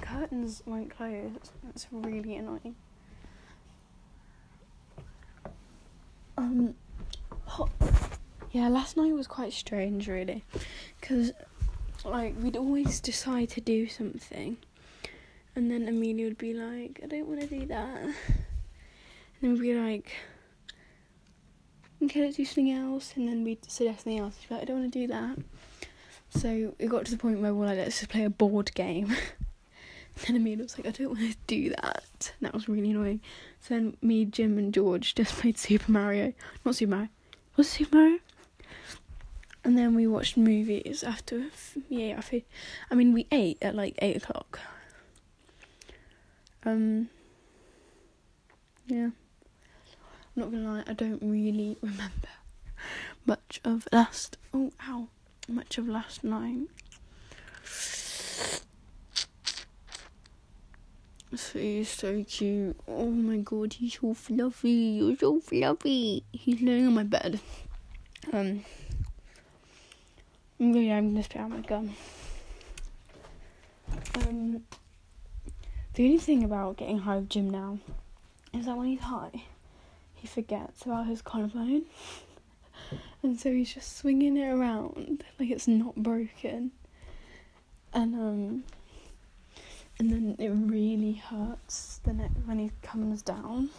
[0.00, 1.30] curtains won't close.
[1.64, 2.76] That's really annoying.
[6.38, 6.74] Um,
[8.52, 10.44] yeah, last night was quite strange, really,
[11.00, 11.32] because
[12.04, 14.56] like we'd always decide to do something,
[15.54, 18.14] and then Amelia would be like, "I don't want to do that,"
[19.46, 20.12] and we'd be like,
[22.02, 24.36] "Okay, let's do something else," and then we'd suggest something else.
[24.40, 25.38] She'd be like, "I don't want to do that."
[26.30, 28.74] So it got to the point where we we're like, "Let's just play a board
[28.74, 29.14] game."
[30.16, 32.32] And then Amelia was like, I don't want to do that.
[32.38, 33.20] And that was really annoying.
[33.60, 36.32] So then me, Jim, and George just played Super Mario.
[36.64, 37.08] Not Super Mario.
[37.60, 38.18] Super Mario?
[39.62, 41.46] And then we watched movies after.
[41.88, 42.40] Yeah, after.
[42.90, 44.60] I mean, we ate at like 8 o'clock.
[46.64, 47.10] Um.
[48.86, 49.10] Yeah.
[50.36, 52.28] I'm not gonna lie, I don't really remember
[53.24, 54.36] much of last.
[54.52, 55.08] Oh, ow.
[55.48, 56.68] Much of last night.
[61.34, 62.76] So he's so cute.
[62.86, 64.70] Oh my god, he's so fluffy.
[64.70, 66.22] You're so fluffy.
[66.32, 67.40] He's laying on my bed.
[68.32, 68.64] Um.
[70.60, 71.94] I'm gonna spit out my gum.
[74.14, 74.64] Um.
[75.94, 77.78] The only thing about getting high with Jim now
[78.52, 79.44] is that when he's high,
[80.26, 81.84] forgets about his collarbone.
[83.22, 86.72] and so he's just swinging it around like it's not broken.
[87.92, 88.64] And, um
[89.98, 93.70] and then it really hurts the next when he comes down,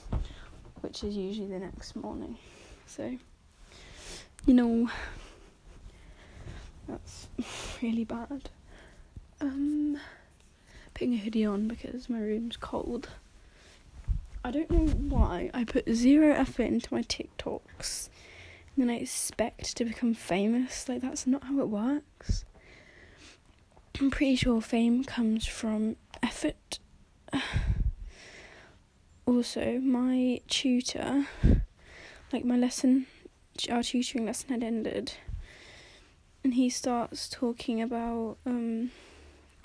[0.81, 2.37] which is usually the next morning.
[2.87, 3.15] So,
[4.47, 4.89] you know,
[6.87, 7.27] that's
[7.83, 8.49] really bad.
[9.41, 9.99] Um,
[10.95, 13.09] putting a hoodie on because my room's cold.
[14.47, 18.07] I don't know why I put zero effort into my TikToks,
[18.73, 20.87] and then I expect to become famous.
[20.87, 22.45] Like that's not how it works.
[23.99, 26.79] I'm pretty sure fame comes from effort.
[29.25, 31.27] Also, my tutor,
[32.31, 33.07] like my lesson,
[33.69, 35.15] our tutoring lesson had ended,
[36.45, 38.91] and he starts talking about, um,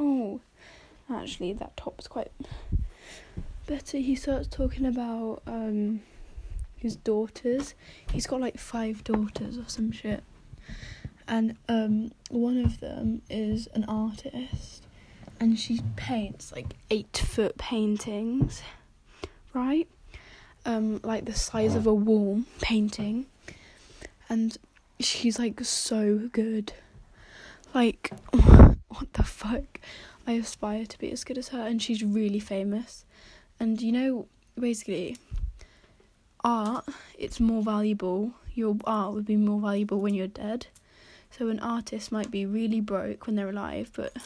[0.01, 0.41] oh,
[1.09, 2.33] actually, that top's quite
[3.73, 3.99] better.
[3.99, 6.03] He starts talking about, um,
[6.83, 7.75] his daughters.
[8.13, 10.25] He's got like five daughters or some shit.
[11.29, 14.85] And um, one of them is an artist
[15.39, 18.63] and she paints like eight foot paintings,
[19.55, 19.89] right?
[20.67, 23.27] Um, like the size of a wall painting,
[24.29, 24.57] and
[25.01, 26.73] she's like so good.
[27.75, 29.81] Like, what the fuck?
[30.27, 33.05] I aspire to be as good as her, and she's really famous.
[33.63, 34.27] And you know,
[34.59, 35.17] basically,
[36.43, 36.85] art
[37.17, 38.33] it's more valuable.
[38.55, 40.67] Your art would be more valuable when you're dead.
[41.31, 44.17] So an artist might be really broke when they're alive, but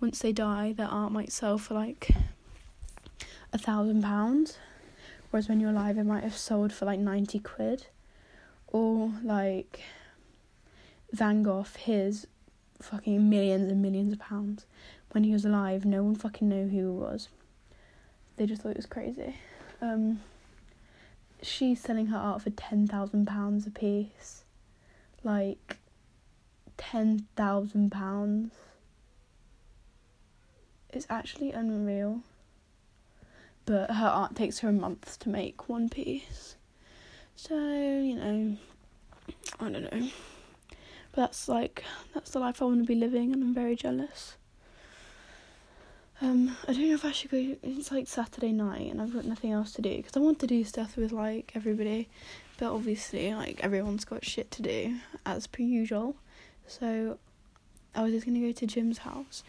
[0.00, 2.10] once they die, their art might sell for like
[3.52, 4.58] a thousand pounds,
[5.30, 7.86] whereas when you're alive, it might have sold for like ninety quid,
[8.66, 9.82] or like
[11.12, 12.26] Van Gogh, his
[12.82, 14.66] fucking millions and millions of pounds.
[15.12, 17.28] When he was alive, no one fucking knew who he was.
[18.36, 19.36] They just thought it was crazy.
[19.80, 20.20] Um,
[21.42, 24.44] she's selling her art for ten thousand pounds a piece,
[25.22, 25.78] like
[26.76, 28.52] ten thousand pounds
[30.96, 32.20] it's actually unreal.
[33.66, 36.56] But her art takes her a month to make one piece.
[37.34, 38.56] So, you know,
[39.60, 40.08] I don't know.
[41.12, 41.84] But that's like,
[42.14, 44.36] that's the life I want to be living, and I'm very jealous.
[46.22, 47.56] Um, I don't know if I should go.
[47.62, 50.46] It's like Saturday night, and I've got nothing else to do because I want to
[50.46, 52.08] do stuff with like everybody,
[52.58, 54.96] but obviously, like everyone's got shit to do
[55.26, 56.16] as per usual.
[56.66, 57.18] So,
[57.94, 59.42] I was just gonna go to Jim's house,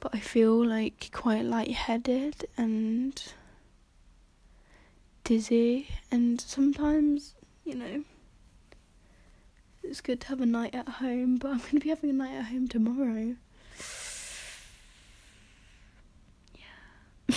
[0.00, 3.22] but I feel like quite lightheaded and
[5.24, 8.04] dizzy, and sometimes, you know,
[9.82, 12.34] it's good to have a night at home, but I'm to be having a night
[12.34, 13.34] at home tomorrow.
[17.28, 17.36] Yeah.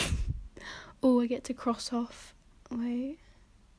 [1.01, 2.33] Oh, I get to cross off.
[2.71, 3.17] Wait.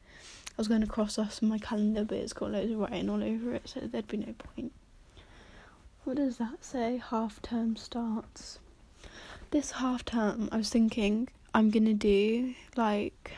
[0.07, 3.23] I was going to cross off my calendar, but it's got loads of writing all
[3.23, 4.73] over it, so there'd be no point.
[6.05, 7.01] What does that say?
[7.11, 8.59] Half term starts
[9.51, 13.33] this half term, I was thinking I'm gonna do like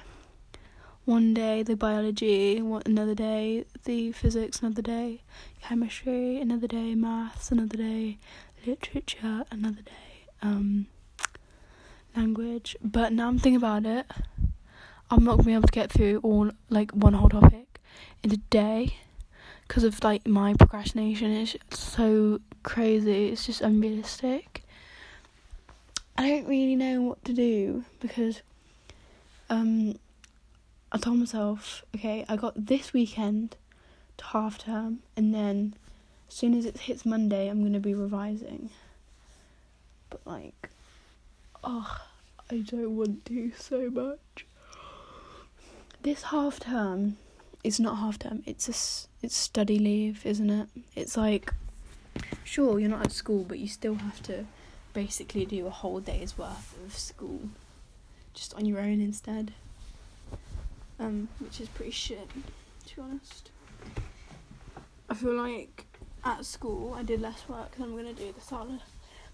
[1.04, 5.22] one day the biology, one, another day the physics, another day
[5.62, 8.18] chemistry, another day maths, another day
[8.66, 10.86] literature, another day um
[12.16, 12.76] language.
[12.82, 14.06] But now I'm thinking about it,
[15.10, 17.80] I'm not gonna be able to get through all like one whole topic
[18.22, 18.96] in a day
[19.68, 23.28] because of like my procrastination is so crazy.
[23.28, 24.64] It's just unrealistic.
[26.16, 28.42] I don't really know what to do because
[29.50, 29.96] um
[30.90, 33.56] I told myself, okay, I got this weekend
[34.18, 35.74] to half term and then
[36.28, 38.70] as soon as it hits Monday I'm gonna be revising.
[40.08, 40.70] But like
[41.64, 41.98] oh
[42.50, 44.46] I don't want to so much.
[46.02, 47.16] This half term
[47.64, 50.68] it's not half term, it's a, it's study leave, isn't it?
[50.96, 51.52] It's like
[52.44, 54.44] sure you're not at school but you still have to
[54.92, 57.40] basically do a whole day's worth of school
[58.34, 59.52] just on your own instead.
[60.98, 62.28] Um, which is pretty shit,
[62.86, 63.50] to be honest.
[65.08, 65.86] I feel like
[66.24, 68.82] at school I did less work than I'm gonna do this holiday.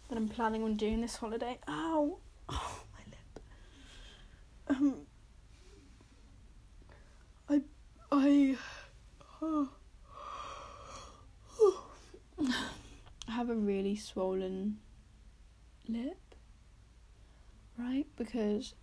[0.08, 1.58] That I'm planning on doing this holiday.
[1.68, 2.18] Ow!
[2.50, 3.40] Oh my lip.
[4.68, 5.06] Um.
[7.48, 7.62] I
[8.10, 8.56] I.
[9.42, 9.68] Oh.
[13.28, 14.78] I have a really swollen
[15.88, 16.34] lip,
[17.76, 18.06] right?
[18.16, 18.74] Because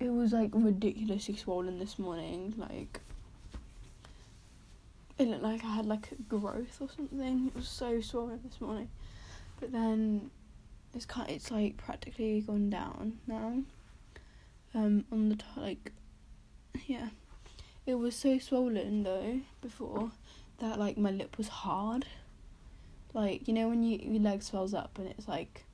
[0.00, 2.54] it was like ridiculously swollen this morning.
[2.56, 3.00] Like,
[5.18, 7.48] it looked like I had like growth or something.
[7.48, 8.88] It was so swollen this morning,
[9.60, 10.30] but then
[10.94, 11.30] it's kind.
[11.30, 13.62] It's like practically gone down now.
[14.74, 15.92] Um, on the top, like,
[16.86, 17.08] yeah,
[17.86, 20.10] it was so swollen though before
[20.58, 22.06] that like my lip was hard.
[23.14, 25.64] Like you know when you your leg swells up and it's like,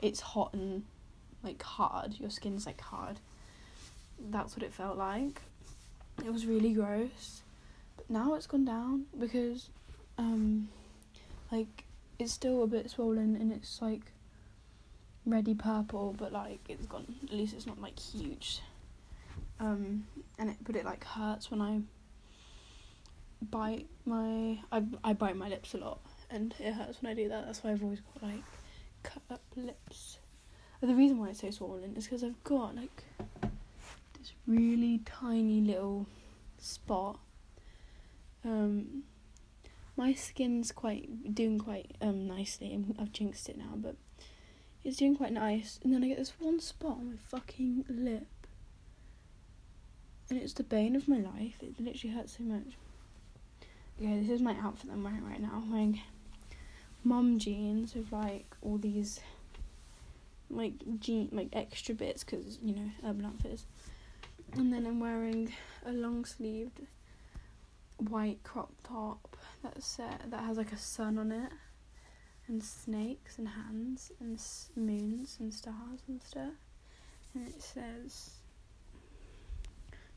[0.00, 0.84] it's hot and
[1.42, 2.18] like hard.
[2.20, 3.20] Your skin's like hard.
[4.30, 5.40] That's what it felt like.
[6.24, 7.42] It was really gross.
[7.96, 9.70] But now it's gone down because,
[10.18, 10.68] um,
[11.52, 11.85] like
[12.18, 14.12] it's still a bit swollen and it's like
[15.24, 17.16] ready purple, but like it's gone.
[17.24, 18.60] At least it's not like huge.
[19.58, 20.06] Um,
[20.38, 21.80] and it but it like hurts when I
[23.42, 26.00] bite my I I bite my lips a lot
[26.30, 27.46] and it hurts when I do that.
[27.46, 28.44] That's why I've always got like
[29.02, 30.18] cut up lips.
[30.80, 33.04] But the reason why it's so swollen is because I've got like
[34.18, 36.06] this really tiny little
[36.58, 37.18] spot.
[38.44, 39.02] Um,
[39.96, 42.72] my skin's quite doing quite um nicely.
[42.72, 43.96] I'm, I've jinxed it now, but
[44.84, 45.80] it's doing quite nice.
[45.82, 48.28] And then I get this one spot on my fucking lip,
[50.30, 51.56] and it's the bane of my life.
[51.60, 52.76] It literally hurts so much.
[54.00, 55.52] Okay, this is my outfit I'm wearing right now.
[55.54, 56.00] I'm wearing
[57.02, 59.20] mom jeans with like all these
[60.50, 63.64] like jean like extra bits because you know urban outfitters.
[64.54, 65.52] And then I'm wearing
[65.84, 66.80] a long sleeved
[67.98, 71.52] white crop top that's set that has like a sun on it
[72.48, 74.40] and snakes and hands and
[74.76, 76.54] moons and stars and stuff.
[77.34, 78.30] And it says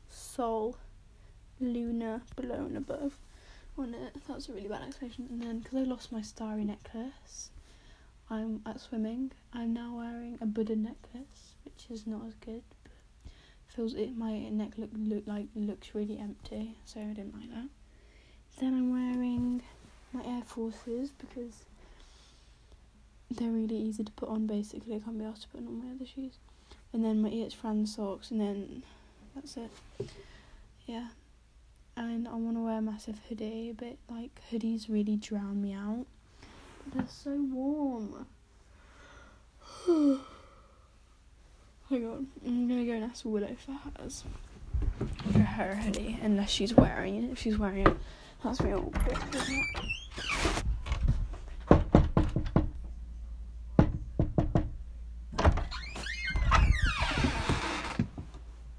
[0.09, 0.77] Sol,
[1.59, 3.17] Luna, below and above
[3.77, 4.13] on it.
[4.27, 5.27] That was a really bad explanation.
[5.29, 7.49] And then because I lost my starry necklace,
[8.29, 9.31] I'm at swimming.
[9.53, 12.63] I'm now wearing a Buddha necklace, which is not as good.
[13.23, 17.49] But feels it my neck look look like looks really empty, so I didn't like
[17.51, 17.69] that.
[18.59, 19.61] Then I'm wearing
[20.13, 21.63] my Air Forces because
[23.31, 24.47] they're really easy to put on.
[24.47, 26.33] Basically, I can't be asked to put on my other shoes.
[26.93, 28.83] And then my It's Fran socks, and then
[29.35, 29.71] that's it.
[30.87, 31.07] Yeah
[31.99, 36.05] and I want to wear a massive hoodie, but like hoodies really drown me out.
[36.93, 38.25] They're so warm.
[41.89, 44.23] Hang on, I'm gonna go and ask Willow for hers.
[45.33, 47.31] For her hoodie, unless she's wearing it.
[47.31, 47.97] If she's wearing it,
[48.43, 49.65] that's really awkward, isn't it?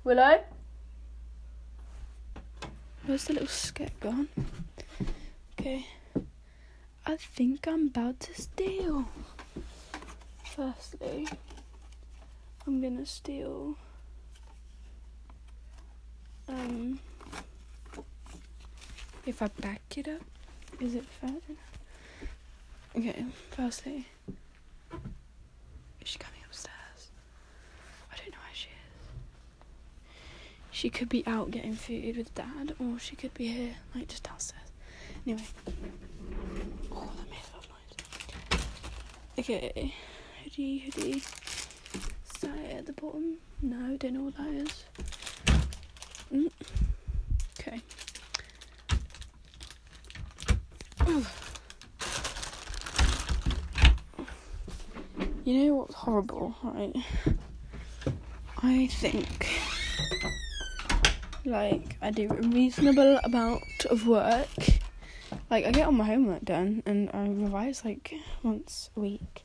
[0.04, 0.40] Willow?
[3.06, 4.28] Where's the little skip gone?
[5.58, 5.86] Okay.
[7.06, 9.04] I think I'm about to steal.
[10.44, 11.28] Firstly,
[12.66, 13.76] I'm gonna steal.
[16.48, 16.98] Um,
[19.30, 20.20] if I back it up,
[20.80, 21.44] is it fair enough?
[22.96, 24.06] Okay, firstly,
[26.00, 27.10] is she coming upstairs?
[28.12, 30.12] I don't know where she is.
[30.72, 34.24] She could be out getting food with dad, or she could be here, like just
[34.24, 34.72] downstairs.
[35.24, 35.44] Anyway.
[36.90, 38.64] Oh, that made a lot of noise.
[39.38, 39.94] Okay.
[40.42, 41.22] Hoodie, hoodie.
[41.22, 43.36] Is at the bottom?
[43.62, 44.84] No, don't know what that is.
[46.34, 46.50] Mm.
[55.44, 56.94] You know what's horrible, right?
[58.62, 59.48] I think
[61.44, 64.46] like I do a reasonable amount of work.
[65.50, 69.42] Like I get all my homework done and I revise like once a week.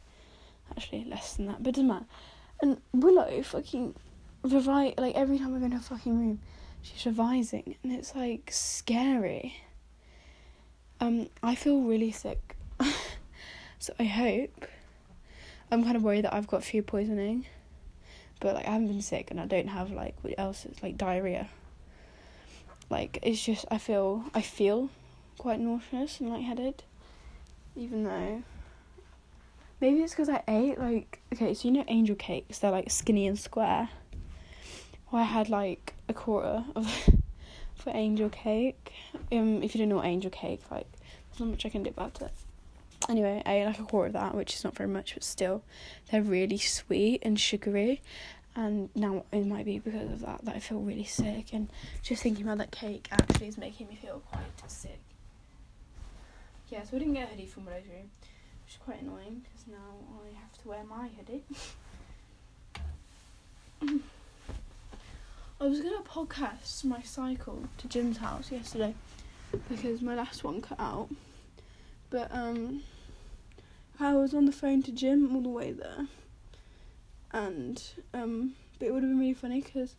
[0.69, 2.05] Actually less than that, but it doesn't matter.
[2.61, 3.95] And Willow fucking
[4.43, 6.39] revise like every time I go in her fucking room,
[6.83, 9.55] she's revising and it's like scary.
[10.99, 12.55] Um, I feel really sick.
[13.79, 14.67] so I hope
[15.71, 17.45] I'm kind of worried that I've got food poisoning.
[18.39, 20.97] But like I haven't been sick and I don't have like what else is like
[20.97, 21.49] diarrhea.
[22.89, 24.89] Like it's just I feel I feel
[25.37, 26.83] quite nauseous and lightheaded.
[27.75, 28.43] Even though
[29.81, 33.27] maybe it's because I ate like okay, so you know angel cakes, they're like skinny
[33.27, 33.89] and square.
[35.11, 36.87] Well, I had like a quarter of
[37.85, 38.91] for angel cake.
[39.31, 40.87] Um, if you don't know angel cake, like
[41.29, 42.31] there's not much I can do about it.
[43.07, 45.63] Anyway, I ate like a quarter of that, which is not very much, but still,
[46.11, 48.01] they're really sweet and sugary.
[48.55, 51.53] And now it might be because of that that I feel really sick.
[51.53, 51.69] And
[52.01, 54.99] just thinking about that cake actually is making me feel quite sick.
[56.69, 59.93] Yeah, so I didn't get a hoodie from room, which is quite annoying because now
[60.23, 61.43] I have to wear my hoodie.
[65.59, 68.93] I was gonna podcast my cycle to Jim's house yesterday
[69.69, 71.07] because my last one cut out.
[72.09, 72.83] But um
[73.97, 76.07] I was on the phone to Jim all the way there.
[77.31, 77.81] And
[78.13, 79.95] um but it would have been really funny because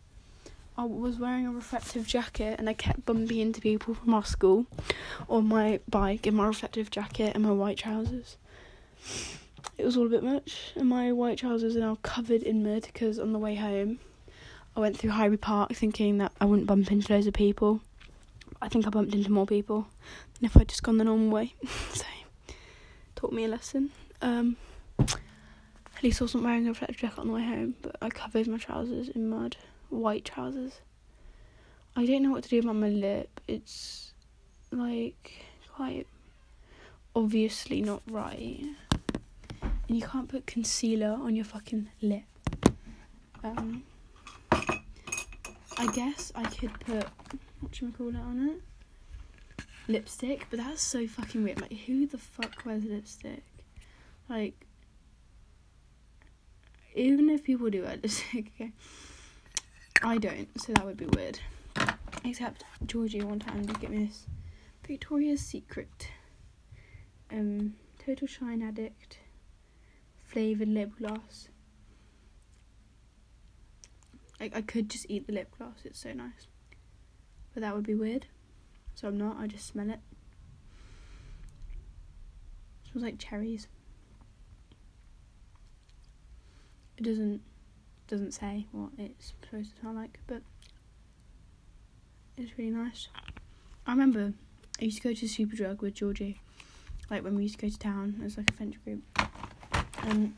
[0.77, 4.67] I was wearing a reflective jacket and I kept bumping into people from our school
[5.27, 8.37] on my bike in my reflective jacket and my white trousers.
[9.75, 12.83] It was all a bit much, and my white trousers are now covered in mud
[12.83, 13.99] because on the way home
[14.77, 17.81] I went through Highbury Park thinking that I wouldn't bump into loads of people.
[18.61, 19.87] I think I bumped into more people
[20.35, 21.55] than if I'd just gone the normal way.
[21.93, 22.05] so,
[23.15, 23.89] taught me a lesson.
[24.21, 24.55] Um,
[24.99, 28.47] at least I wasn't wearing a reflective jacket on the way home, but I covered
[28.47, 29.57] my trousers in mud.
[29.89, 30.73] White trousers.
[31.95, 33.41] I don't know what to do about my lip.
[33.47, 34.13] It's
[34.71, 36.05] like quite
[37.15, 38.61] obviously not right.
[39.63, 42.25] And you can't put concealer on your fucking lip.
[43.43, 43.83] Um,
[45.79, 47.05] I guess I could put
[47.59, 49.63] what should we call it on it?
[49.87, 51.61] Lipstick, but that's so fucking weird.
[51.61, 53.43] Like, who the fuck wears lipstick?
[54.29, 54.65] Like,
[56.95, 58.71] even if people do wear lipstick, okay,
[60.03, 61.39] I don't, so that would be weird.
[62.25, 64.25] Except Georgie one time did get me this
[64.85, 66.09] Victoria's Secret,
[67.31, 69.19] um, Total Shine Addict
[70.25, 71.49] flavored lip gloss.
[74.39, 76.47] Like I could just eat the lip gloss, it's so nice.
[77.53, 78.27] But that would be weird.
[78.95, 79.99] So I'm not, I just smell it.
[82.83, 83.67] It smells like cherries.
[86.97, 87.41] It doesn't
[88.07, 90.41] doesn't say what it's supposed to smell like, but
[92.37, 93.09] it's really nice.
[93.85, 94.33] I remember
[94.81, 96.39] I used to go to Superdrug with Georgie,
[97.09, 99.01] like when we used to go to town as like a friendship group.
[100.03, 100.33] And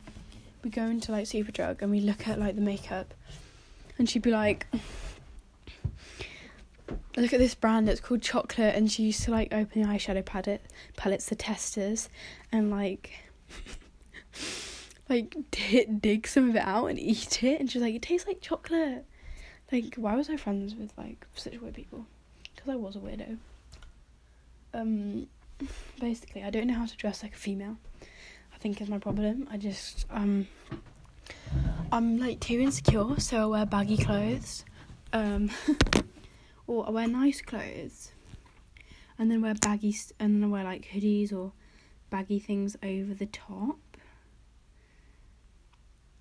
[0.64, 3.14] we go into like Superdrug and we look at like the makeup
[4.00, 4.66] and she'd be like
[7.22, 8.76] look at this brand it's called chocolate.
[8.76, 10.66] And she used to like open the eyeshadow palette
[10.98, 12.10] palettes the testers
[12.52, 13.12] and like
[15.10, 15.36] like
[16.00, 17.60] dig some of it out and eat it.
[17.60, 19.06] And she's like it tastes like chocolate.
[19.72, 22.06] Like why was i friends with like such weird people?
[22.56, 23.38] Because i was a weirdo.
[24.74, 25.28] Um
[26.00, 27.76] basically i don't know how to dress like a female
[28.54, 29.46] i think is my problem.
[29.52, 30.48] I just um
[31.91, 34.64] I'm like too insecure, so I wear baggy clothes.
[35.11, 35.49] Um,
[36.68, 38.11] or I wear nice clothes,
[39.18, 41.52] and then wear baggy, and then I wear like hoodies or
[42.11, 43.80] baggy things over the top.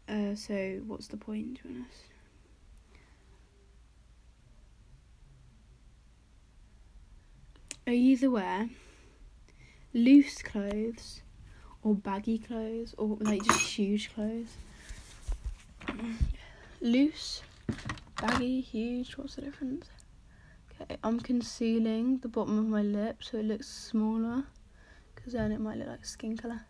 [0.08, 2.04] Uh, so what's the point, to be honest?
[7.86, 8.70] Either wear
[9.92, 11.20] loose clothes
[11.82, 14.56] or baggy clothes or like just huge clothes
[16.80, 17.42] loose,
[18.20, 19.16] baggy, huge.
[19.16, 19.86] What's the difference?
[20.80, 24.44] Okay, I'm concealing the bottom of my lip so it looks smaller
[25.14, 26.62] because then it might look like skin colour.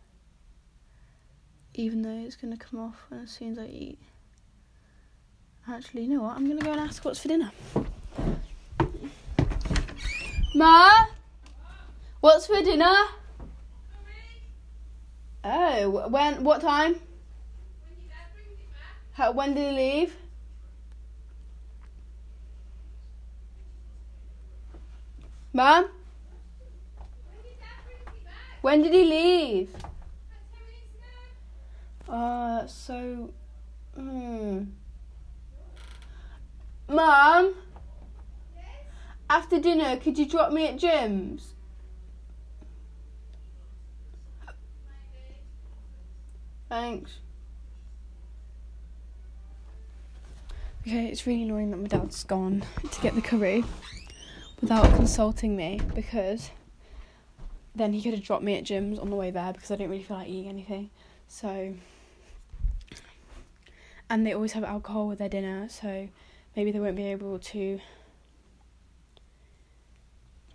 [1.74, 3.98] Even though it's going to come off as soon as I eat.
[5.70, 6.34] Actually, you know what?
[6.34, 7.52] I'm going to go and ask what's for dinner.
[10.54, 10.90] Ma?
[12.20, 12.94] What's for dinner?
[15.44, 16.42] Oh, when?
[16.42, 16.96] What time?
[19.18, 20.16] How, when did he leave?
[25.52, 25.88] Mom?
[28.60, 29.70] When did he leave?
[32.06, 33.30] That's so.
[33.96, 34.62] Hmm.
[36.88, 37.54] Mum.
[39.28, 41.54] After dinner, could you drop me at Jim's?
[46.68, 47.18] Thanks.
[50.88, 53.62] Okay, it's really annoying that my dad's gone to get the curry
[54.62, 56.50] without consulting me because
[57.74, 59.90] then he could have dropped me at Jim's on the way there because I didn't
[59.90, 60.88] really feel like eating anything.
[61.28, 61.74] So,
[64.08, 66.08] and they always have alcohol with their dinner, so
[66.56, 67.80] maybe they won't be able to.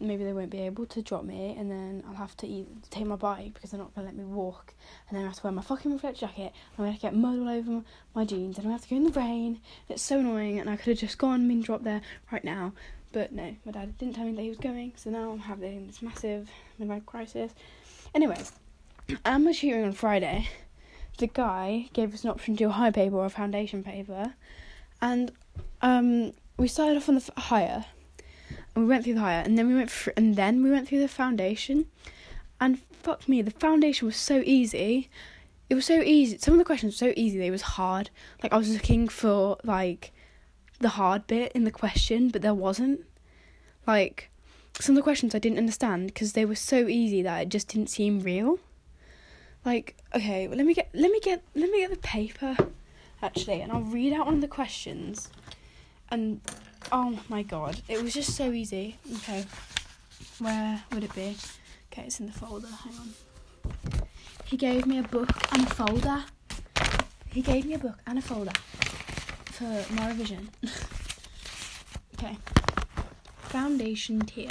[0.04, 3.06] Maybe they won't be able to drop me, and then I'll have to eat, take
[3.06, 4.74] my bike because they're not gonna let me walk,
[5.08, 6.52] and then I have to wear my fucking reflective jacket.
[6.78, 9.06] And I'm gonna get mud all over my, jeans, and I have to go in
[9.06, 9.62] the rain.
[9.88, 12.02] It's so annoying, and I could have just gone and been dropped there
[12.32, 12.74] right now,
[13.14, 15.88] but no, my dad didn't tell me that he was going, so now I'm having
[15.88, 16.50] this massive
[16.82, 17.54] midlife crisis.
[18.14, 18.38] Anyway,
[19.24, 20.50] at my tutoring on Friday,
[21.18, 24.34] the guy gave us an option to do a high paper or a foundation paper,
[25.02, 25.32] and
[25.82, 27.86] um, we started off on the f- higher,
[28.76, 31.00] we went through the higher, and then we went fr- and then we went through
[31.00, 31.86] the foundation,
[32.60, 35.10] and fuck me, the foundation was so easy.
[35.70, 36.38] It was so easy.
[36.38, 37.38] Some of the questions were so easy.
[37.38, 38.10] They was hard.
[38.42, 40.12] Like I was looking for like
[40.80, 43.02] the hard bit in the question, but there wasn't.
[43.86, 44.30] Like
[44.80, 47.68] some of the questions I didn't understand because they were so easy that it just
[47.68, 48.60] didn't seem real.
[49.66, 52.56] Like, okay, well, let me get let me get let me get the paper
[53.22, 55.30] actually, and I'll read out one of the questions.
[56.10, 56.42] And
[56.92, 58.98] oh my god, it was just so easy.
[59.16, 59.46] Okay,
[60.40, 61.36] where would it be?
[61.92, 62.68] Okay, it's in the folder.
[62.68, 63.14] Hang on.
[64.46, 66.24] He gave me a book and a folder.
[67.28, 68.52] He gave me a book and a folder
[69.46, 70.50] for my revision.
[72.16, 72.38] okay.
[73.50, 74.50] Foundation tier.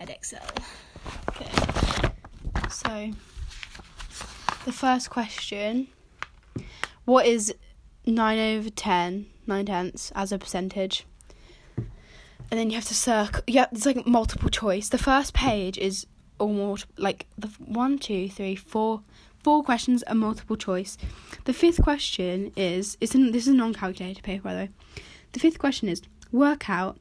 [0.00, 0.42] Edexcel.
[1.28, 1.50] Okay.
[2.70, 3.12] So,
[4.64, 5.88] the first question
[7.04, 7.54] What is
[8.06, 11.06] 9 over 10, 9 tenths, as a percentage?
[12.52, 13.42] And then you have to circle.
[13.46, 14.90] Yeah, it's like multiple choice.
[14.90, 16.06] The first page is
[16.38, 19.02] all more like the one, two, three, four,
[19.42, 20.98] four questions are multiple choice.
[21.44, 24.70] The fifth question is it's an, this is a non-calculator paper by the way.
[25.32, 26.98] The fifth question is work out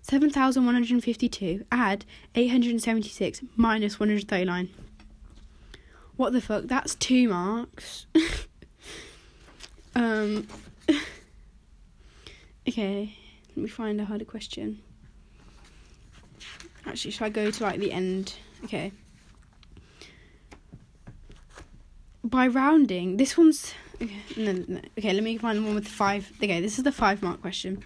[0.00, 2.04] seven thousand one hundred fifty-two add
[2.34, 4.70] eight hundred seventy-six minus one hundred thirty-nine.
[6.16, 6.64] What the fuck?
[6.64, 8.06] That's two marks.
[9.94, 10.46] um.
[12.68, 13.16] okay,
[13.48, 14.80] let me find a harder question.
[16.86, 18.34] Actually, should I go to like the end?
[18.64, 18.92] Okay.
[22.22, 24.16] By rounding, this one's okay.
[24.36, 24.80] No, no.
[24.98, 26.32] Okay, let me find one with five.
[26.42, 27.82] Okay, this is the five mark question.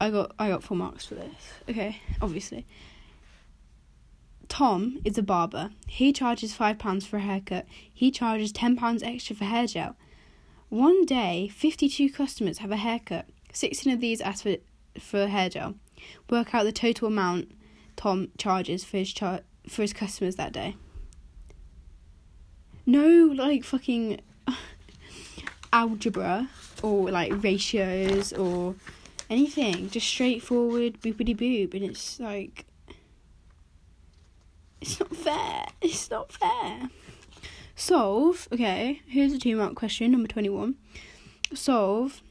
[0.00, 1.52] I got I got four marks for this.
[1.68, 2.66] Okay, obviously.
[4.48, 5.70] Tom is a barber.
[5.86, 7.66] He charges five pounds for a haircut.
[7.94, 9.96] He charges ten pounds extra for hair gel.
[10.68, 13.26] One day, fifty-two customers have a haircut.
[13.52, 14.56] Sixteen of these ask for
[14.98, 15.74] for hair gel.
[16.28, 17.52] Work out the total amount
[17.96, 20.76] Tom charges for his char- for his customers that day.
[22.86, 24.20] No, like fucking
[25.72, 26.48] algebra
[26.82, 28.74] or like ratios or
[29.28, 29.90] anything.
[29.90, 32.64] Just straightforward boopity boop, and it's like
[34.80, 35.66] it's not fair.
[35.80, 36.88] It's not fair.
[37.76, 38.48] Solve.
[38.52, 40.76] Okay, here's a two mark question, number twenty one.
[41.52, 42.22] Solve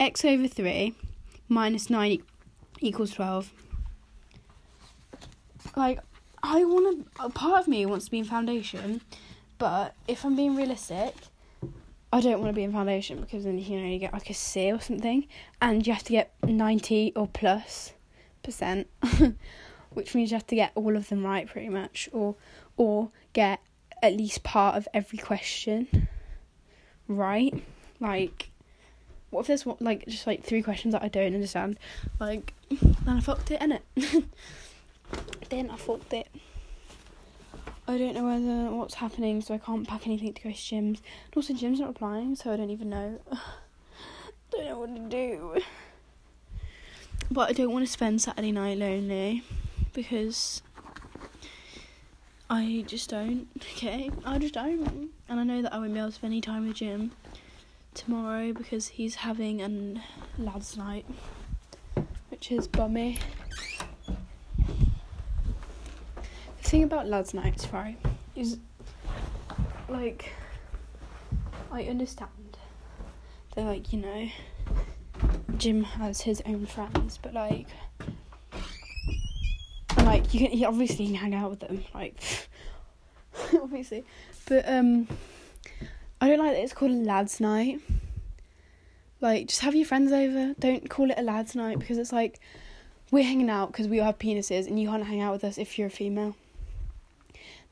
[0.00, 0.94] x over three
[1.48, 2.22] minus nine e-
[2.80, 3.52] equals twelve.
[5.76, 6.00] Like
[6.42, 7.24] I want to.
[7.24, 9.02] A part of me wants to be in foundation,
[9.58, 11.14] but if I'm being realistic,
[12.12, 14.34] I don't want to be in foundation because then you know you get like a
[14.34, 15.28] C or something,
[15.60, 17.92] and you have to get ninety or plus
[18.42, 18.88] percent,
[19.90, 22.36] which means you have to get all of them right pretty much, or
[22.76, 23.60] or get
[24.02, 26.08] at least part of every question
[27.06, 27.62] right.
[28.00, 28.49] Like,
[29.30, 31.78] what if there's like just like three questions that I don't understand?
[32.18, 33.82] Like, then I fucked it, innit?
[35.48, 36.28] then I fucked it.
[37.86, 40.98] I don't know whether what's happening, so I can't pack anything to go to Jim's.
[40.98, 43.20] And also, Jim's not replying, so I don't even know.
[44.50, 45.60] don't know what to do.
[47.30, 49.44] But I don't want to spend Saturday night lonely
[49.92, 50.62] because
[52.48, 53.48] I just don't.
[53.74, 55.10] Okay, I just don't.
[55.28, 57.12] And I know that I won't be able to spend any time with Jim
[58.00, 60.00] tomorrow because he's having an
[60.38, 61.04] lads' night,
[62.30, 63.18] which is bummy.
[64.06, 64.16] The
[66.62, 67.98] thing about lads' nights, right,
[68.34, 68.58] is
[69.88, 70.32] like
[71.70, 72.56] I understand.
[73.54, 74.28] They're like, you know,
[75.58, 77.66] Jim has his own friends, but like,
[79.98, 82.22] like you can, obviously can hang out with them, like,
[83.54, 84.04] obviously,
[84.46, 85.06] but um,
[86.20, 87.80] I don't like that it's called a lads' night.
[89.20, 90.54] Like, just have your friends over.
[90.58, 92.40] Don't call it a lads' night because it's like
[93.10, 95.58] we're hanging out because we all have penises, and you can't hang out with us
[95.58, 96.36] if you're a female.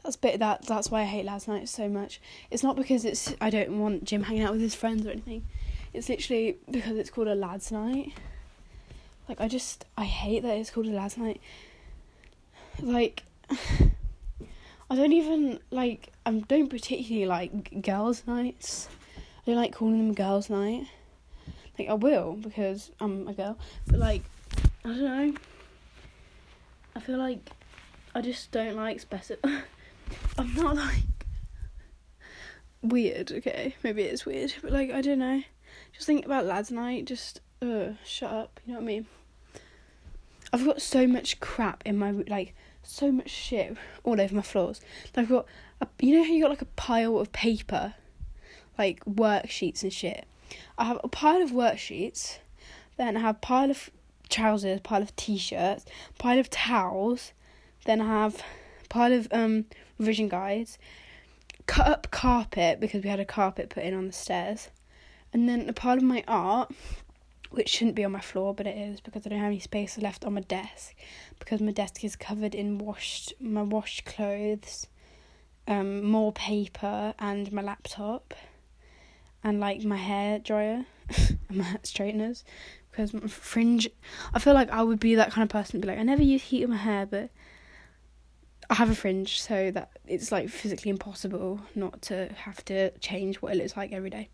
[0.02, 0.66] That's bit that.
[0.66, 2.20] That's why I hate lads' night so much.
[2.50, 5.44] It's not because it's I don't want Jim hanging out with his friends or anything.
[5.92, 8.12] It's literally because it's called a lads' night.
[9.28, 11.40] Like I just I hate that it's called a lads' night.
[12.80, 13.24] Like
[14.90, 18.88] I don't even like I don't particularly like girls' nights.
[19.16, 20.86] I don't like calling them girls' night.
[21.78, 24.22] Like I will because I'm a girl, but like
[24.84, 25.34] I don't know.
[26.96, 27.50] I feel like
[28.14, 29.44] I just don't like specific.
[30.38, 31.04] I'm not like
[32.82, 33.30] weird.
[33.30, 35.42] Okay, maybe it's weird, but like I don't know.
[35.92, 37.04] Just think about lads' night.
[37.04, 38.60] Just uh, shut up.
[38.64, 39.06] You know what I mean?
[40.50, 44.80] I've got so much crap in my like so much shit all over my floors.
[45.16, 45.46] I've got
[45.80, 47.94] a, you know how you got like a pile of paper,
[48.78, 50.26] like worksheets and shit.
[50.76, 52.38] I have a pile of worksheets,
[52.96, 53.90] then I have a pile of
[54.28, 55.84] trousers, pile of t-shirts,
[56.18, 57.32] pile of towels,
[57.84, 58.42] then I have
[58.84, 59.66] a pile of um
[59.98, 60.78] revision guides,
[61.66, 64.68] cut up carpet because we had a carpet put in on the stairs,
[65.32, 66.72] and then a pile of my art
[67.50, 69.98] which shouldn't be on my floor, but it is because I don't have any space
[69.98, 70.94] left on my desk
[71.38, 74.86] because my desk is covered in washed my washed clothes,
[75.66, 78.34] um, more paper and my laptop,
[79.42, 80.84] and like my hair dryer
[81.48, 82.44] and my straighteners
[82.90, 83.88] because my fringe.
[84.34, 86.22] I feel like I would be that kind of person to be like I never
[86.22, 87.30] use heat in my hair, but
[88.70, 93.36] I have a fringe, so that it's like physically impossible not to have to change
[93.36, 94.28] what it looks like every day.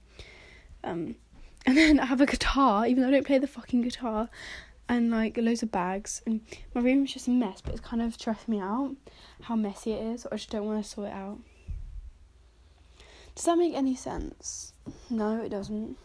[0.83, 1.15] Um,
[1.67, 4.29] and then I have a guitar, even though I don't play the fucking guitar,
[4.89, 6.23] and like loads of bags.
[6.27, 6.41] And
[6.75, 8.95] my room is just a mess, but it's kind of stressing me out
[9.43, 10.27] how messy it is.
[10.27, 11.39] I just don't want to sort it out.
[13.35, 14.73] Does that make any sense?
[15.11, 15.97] No, it doesn't.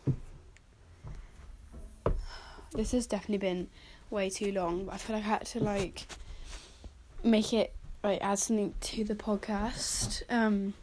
[2.74, 3.68] This has definitely been
[4.10, 6.08] way too long, but I feel like I had to like
[7.24, 7.74] make it
[8.04, 10.24] like add something to the podcast.
[10.30, 10.74] Um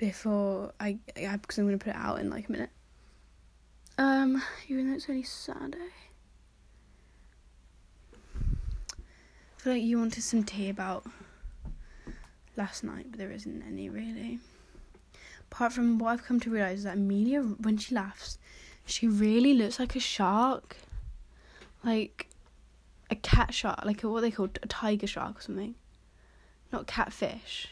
[0.00, 2.70] before I, I because I'm gonna put it out in like a minute.
[3.98, 5.92] Um, even though it's only Saturday.
[8.56, 11.04] I feel like you wanted some tea about
[12.56, 14.38] last night, but there isn't any really.
[15.52, 18.38] Apart from what I've come to realise is that Amelia, when she laughs,
[18.86, 20.78] she really looks like a shark.
[21.84, 22.28] Like
[23.10, 25.74] a cat shark, like a, what they call a tiger shark or something.
[26.72, 27.68] Not catfish.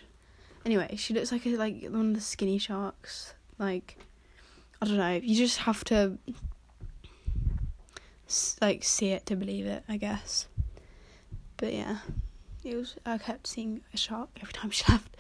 [0.69, 3.33] Anyway, she looks like a, like one of the skinny sharks.
[3.59, 3.97] Like
[4.83, 5.15] I don't know.
[5.15, 6.19] You just have to
[8.61, 10.47] like see it to believe it, I guess.
[11.57, 12.01] But yeah,
[12.65, 12.97] it was.
[13.07, 15.17] I kept seeing a shark every time she left.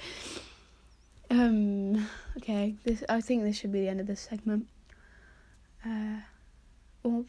[1.30, 2.06] Um.
[2.36, 2.74] Okay.
[2.84, 3.02] This.
[3.08, 4.66] I think this should be the end of this segment.
[5.82, 6.20] Uh.
[7.06, 7.24] End.